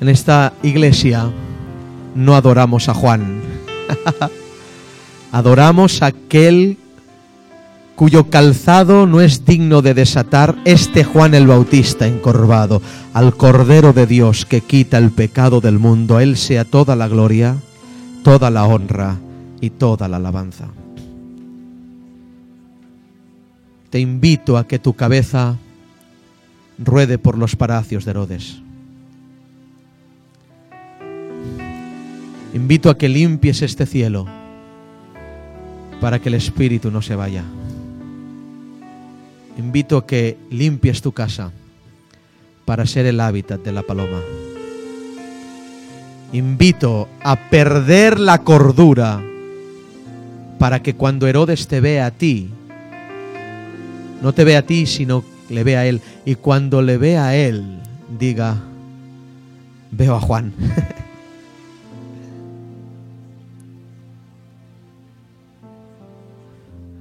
[0.00, 1.30] en esta iglesia
[2.14, 3.40] no adoramos a Juan,
[5.32, 6.76] adoramos a aquel
[8.02, 12.82] cuyo calzado no es digno de desatar este Juan el Bautista encorvado,
[13.14, 17.06] al Cordero de Dios que quita el pecado del mundo, a Él sea toda la
[17.06, 17.54] gloria,
[18.24, 19.18] toda la honra
[19.60, 20.66] y toda la alabanza.
[23.90, 25.56] Te invito a que tu cabeza
[26.78, 28.62] ruede por los palacios de Herodes.
[32.52, 34.26] Invito a que limpies este cielo
[36.00, 37.44] para que el Espíritu no se vaya
[39.58, 41.52] invito a que limpies tu casa
[42.64, 44.20] para ser el hábitat de la paloma.
[46.32, 49.22] Invito a perder la cordura
[50.58, 52.48] para que cuando Herodes te vea a ti,
[54.22, 56.00] no te vea a ti, sino le vea a Él.
[56.24, 57.80] Y cuando le vea a Él,
[58.18, 58.56] diga,
[59.90, 60.52] veo a Juan.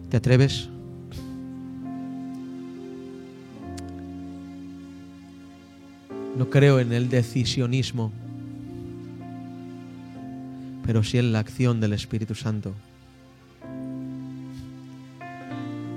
[0.09, 0.70] ¿Te atreves?
[6.37, 8.11] No creo en el decisionismo,
[10.85, 12.73] pero sí en la acción del Espíritu Santo.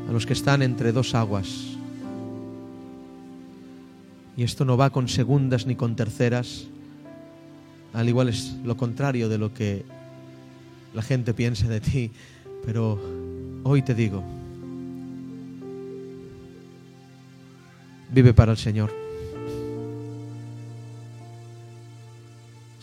[0.08, 1.76] A los que están entre dos aguas.
[4.36, 6.66] Y esto no va con segundas ni con terceras.
[7.92, 9.84] Al igual es lo contrario de lo que
[10.92, 12.10] la gente piensa de ti.
[12.66, 13.00] Pero
[13.62, 14.22] hoy te digo,
[18.10, 19.03] vive para el Señor.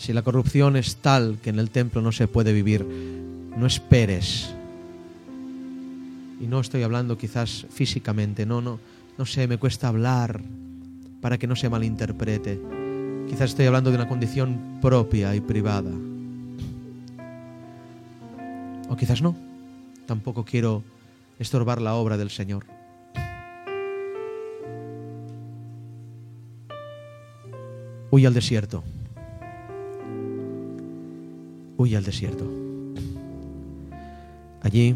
[0.02, 4.52] Si la corrupción es tal que en el templo no se puede vivir, no esperes.
[6.41, 8.80] Y no estoy hablando quizás físicamente, no, no,
[9.20, 10.41] no sé, me cuesta hablar
[11.22, 12.60] para que no se malinterprete.
[13.30, 15.91] Quizás estoy hablando de una condición propia y privada.
[18.89, 19.36] O quizás no.
[20.08, 20.84] Tampoco quiero
[21.38, 22.66] estorbar la obra del Señor.
[28.10, 28.84] Huye al desierto
[31.82, 32.45] huye al desierto.
[34.61, 34.95] Allí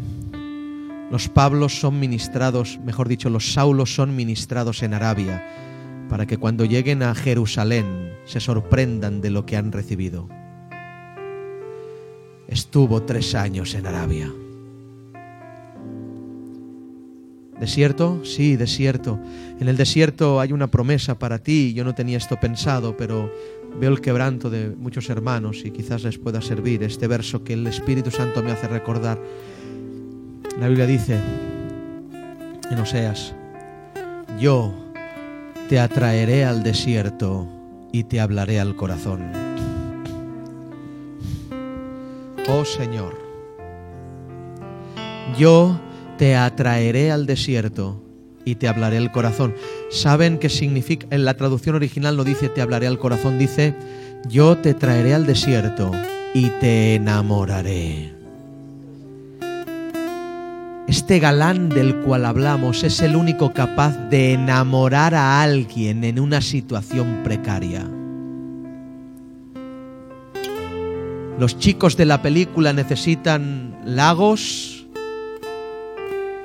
[1.10, 5.46] los Pablos son ministrados, mejor dicho, los Saulos son ministrados en Arabia,
[6.08, 10.28] para que cuando lleguen a Jerusalén se sorprendan de lo que han recibido.
[12.48, 14.32] Estuvo tres años en Arabia.
[17.60, 18.22] ¿Desierto?
[18.24, 19.18] Sí, desierto.
[19.58, 21.72] En el desierto hay una promesa para ti.
[21.72, 23.32] Yo no tenía esto pensado, pero
[23.78, 27.66] veo el quebranto de muchos hermanos y quizás les pueda servir este verso que el
[27.66, 29.20] Espíritu Santo me hace recordar.
[30.58, 31.20] La Biblia dice
[32.70, 33.34] en Oseas,
[34.40, 34.74] yo
[35.68, 37.46] te atraeré al desierto
[37.92, 39.22] y te hablaré al corazón.
[42.48, 43.18] Oh Señor,
[45.38, 45.78] yo
[46.16, 48.05] te atraeré al desierto
[48.46, 49.54] y te hablaré al corazón.
[49.90, 51.06] ¿Saben qué significa?
[51.10, 53.74] En la traducción original no dice te hablaré al corazón, dice
[54.28, 55.90] yo te traeré al desierto
[56.32, 58.14] y te enamoraré.
[60.88, 66.40] Este galán del cual hablamos es el único capaz de enamorar a alguien en una
[66.40, 67.84] situación precaria.
[71.40, 74.75] Los chicos de la película necesitan lagos,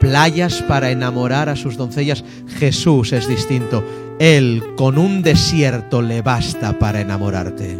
[0.01, 2.25] playas para enamorar a sus doncellas.
[2.57, 3.85] Jesús es distinto.
[4.19, 7.79] Él con un desierto le basta para enamorarte.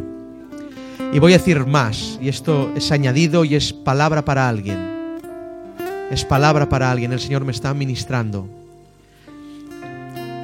[1.12, 5.18] Y voy a decir más, y esto es añadido y es palabra para alguien.
[6.10, 8.48] Es palabra para alguien, el Señor me está ministrando.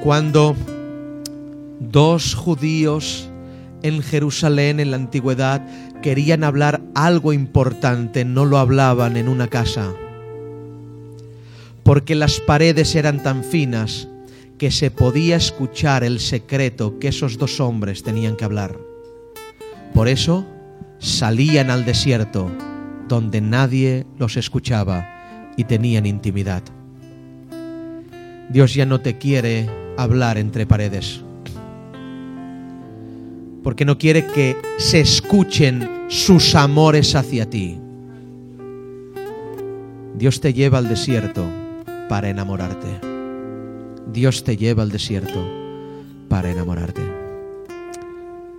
[0.02, 0.56] Cuando
[1.80, 3.28] dos judíos
[3.82, 5.64] en Jerusalén en la antigüedad
[6.02, 9.94] querían hablar algo importante, no lo hablaban en una casa
[11.88, 14.08] porque las paredes eran tan finas
[14.58, 18.78] que se podía escuchar el secreto que esos dos hombres tenían que hablar.
[19.94, 20.46] Por eso
[20.98, 22.50] salían al desierto,
[23.08, 25.08] donde nadie los escuchaba
[25.56, 26.62] y tenían intimidad.
[28.50, 29.66] Dios ya no te quiere
[29.96, 31.22] hablar entre paredes,
[33.62, 37.78] porque no quiere que se escuchen sus amores hacia ti.
[40.18, 41.57] Dios te lleva al desierto
[42.08, 43.00] para enamorarte.
[44.06, 45.46] Dios te lleva al desierto
[46.28, 47.02] para enamorarte.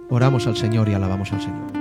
[0.09, 1.79] Oramos al Señor y alabamos al Señor.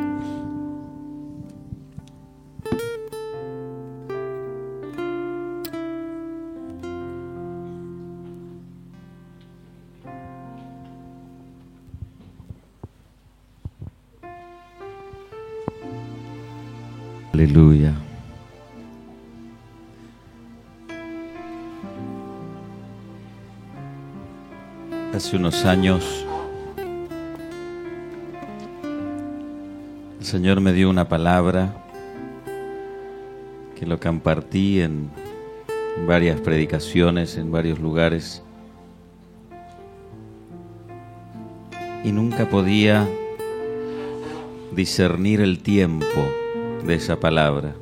[17.32, 18.07] Aleluya.
[25.18, 26.24] Hace unos años
[30.20, 31.74] el Señor me dio una palabra
[33.74, 35.10] que lo compartí en
[36.06, 38.44] varias predicaciones, en varios lugares,
[42.04, 43.04] y nunca podía
[44.70, 46.28] discernir el tiempo
[46.86, 47.74] de esa palabra.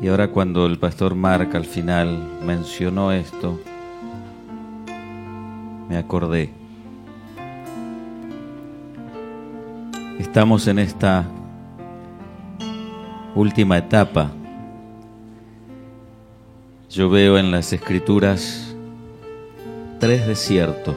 [0.00, 3.60] Y ahora cuando el pastor Mark al final mencionó esto,
[5.88, 6.50] me acordé.
[10.18, 11.24] Estamos en esta
[13.34, 14.30] última etapa
[16.96, 18.74] yo veo en las escrituras
[20.00, 20.96] tres desiertos.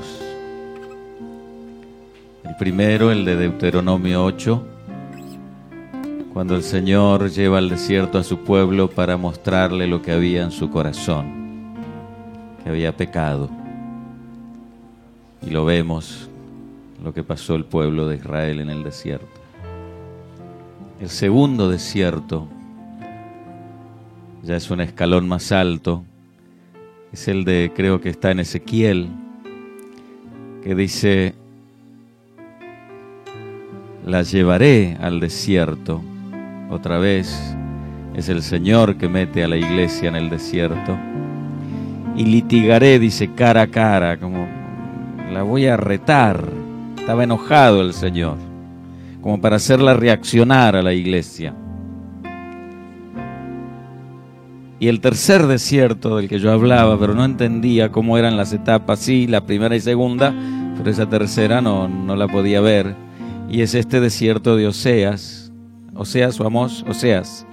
[2.46, 4.66] El primero, el de Deuteronomio 8,
[6.40, 10.52] cuando el Señor lleva al desierto a su pueblo para mostrarle lo que había en
[10.52, 11.76] su corazón,
[12.64, 13.50] que había pecado.
[15.46, 16.30] Y lo vemos,
[17.04, 19.28] lo que pasó el pueblo de Israel en el desierto.
[21.02, 22.48] El segundo desierto
[24.42, 26.06] ya es un escalón más alto,
[27.12, 29.10] es el de, creo que está en Ezequiel,
[30.64, 31.36] que dice,
[34.06, 36.02] la llevaré al desierto.
[36.70, 37.56] Otra vez
[38.16, 40.98] es el Señor que mete a la iglesia en el desierto.
[42.16, 44.48] Y litigaré, dice, cara a cara, como
[45.32, 46.44] la voy a retar.
[46.96, 48.38] Estaba enojado el Señor,
[49.22, 51.56] como para hacerla reaccionar a la iglesia.
[54.80, 59.00] Y el tercer desierto del que yo hablaba, pero no entendía cómo eran las etapas,
[59.00, 60.34] sí, la primera y segunda,
[60.78, 62.96] pero esa tercera no, no la podía ver.
[63.50, 65.39] Y es este desierto de Oseas,
[66.00, 67.46] Oseas o Oseas,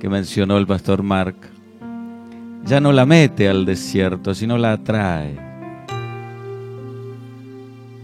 [0.00, 1.36] que mencionó el pastor Mark.
[2.64, 5.36] Ya no la mete al desierto, sino la atrae.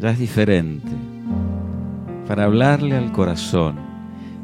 [0.00, 0.92] Ya es diferente,
[2.26, 3.76] para hablarle al corazón.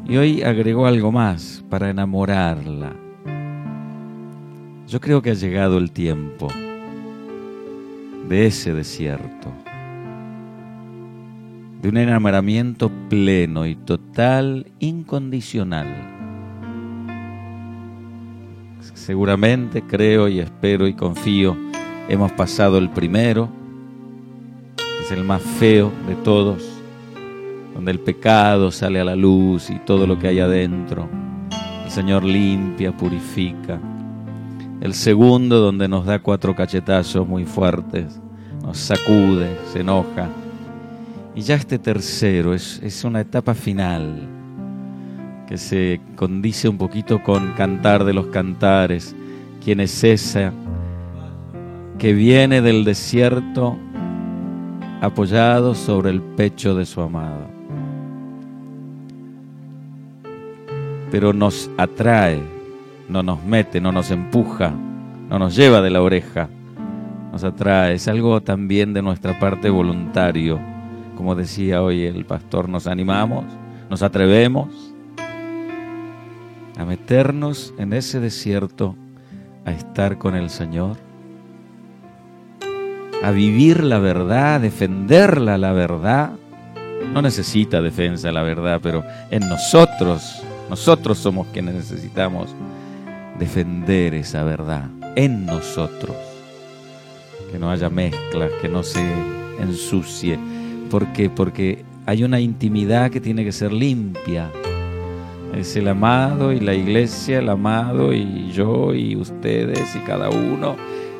[0.07, 2.93] Y hoy agregó algo más, para enamorarla
[4.87, 6.47] yo creo que ha llegado el tiempo
[8.29, 9.51] de ese desierto,
[11.81, 15.87] de un enamoramiento pleno y total, incondicional.
[18.93, 21.55] Seguramente creo y espero y confío,
[22.09, 23.49] hemos pasado el primero,
[25.01, 26.63] es el más feo de todos,
[27.73, 31.07] donde el pecado sale a la luz y todo lo que hay adentro.
[31.85, 33.79] El Señor limpia, purifica
[34.79, 38.19] el segundo donde nos da cuatro cachetazos muy fuertes,
[38.61, 40.29] nos sacude, se enoja.
[41.37, 44.27] Y ya este tercero es, una etapa final
[45.47, 49.15] que se condice un poquito con Cantar de los Cantares,
[49.63, 50.51] quien es esa
[51.99, 53.77] que viene del desierto
[54.99, 57.45] apoyado sobre el pecho de su amado.
[61.11, 62.41] Pero nos atrae
[63.07, 64.73] no nos mete, no nos empuja,
[65.29, 66.49] no nos lleva de la oreja,
[67.31, 67.93] nos atrae.
[67.93, 70.76] Es algo también de nuestra parte voluntario.
[71.17, 73.43] Como decía hoy el pastor, nos animamos,
[73.89, 74.93] nos atrevemos
[76.77, 78.95] a meternos en ese desierto,
[79.65, 80.95] a estar con el Señor,
[83.23, 86.33] a vivir la verdad, a defenderla la verdad.
[87.11, 92.53] No necesita defensa la verdad, pero en nosotros, nosotros somos quienes necesitamos
[93.39, 96.15] defender esa verdad en nosotros.
[97.51, 99.03] Que no haya mezclas, que no se
[99.59, 100.37] ensucie.
[100.89, 101.29] ¿Por qué?
[101.29, 104.51] Porque hay una intimidad que tiene que ser limpia.
[105.53, 110.75] Es el amado y la iglesia, el amado y yo y ustedes y cada uno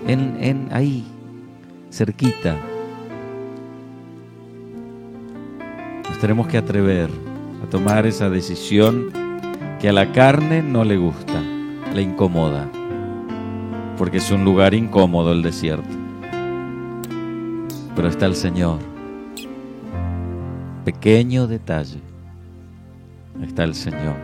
[0.08, 1.06] en, en ahí,
[1.92, 2.58] cerquita.
[6.10, 7.10] Nos tenemos que atrever
[7.64, 9.12] a tomar esa decisión
[9.80, 11.42] que a la carne no le gusta
[11.94, 12.70] le incomoda,
[13.98, 15.90] porque es un lugar incómodo el desierto.
[17.96, 18.97] Pero está el Señor.
[20.88, 22.00] Pequeño detalle.
[23.44, 24.16] Está el Señor.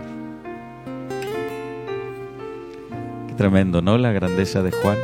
[3.27, 3.98] Qué tremendo, ¿no?
[3.98, 4.98] La grandeza de Juan.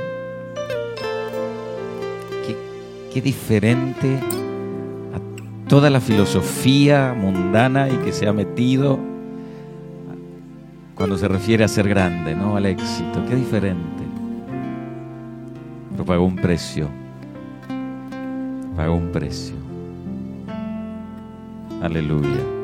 [2.47, 2.55] Qué,
[3.13, 4.21] qué diferente
[5.13, 8.97] a toda la filosofía mundana y que se ha metido
[10.95, 12.55] cuando se refiere a ser grande, ¿no?
[12.55, 13.25] Al éxito.
[13.27, 14.03] Qué diferente.
[15.91, 16.87] Pero pagó un precio.
[18.77, 19.68] Pagó un precio.
[21.81, 22.58] Aleluya.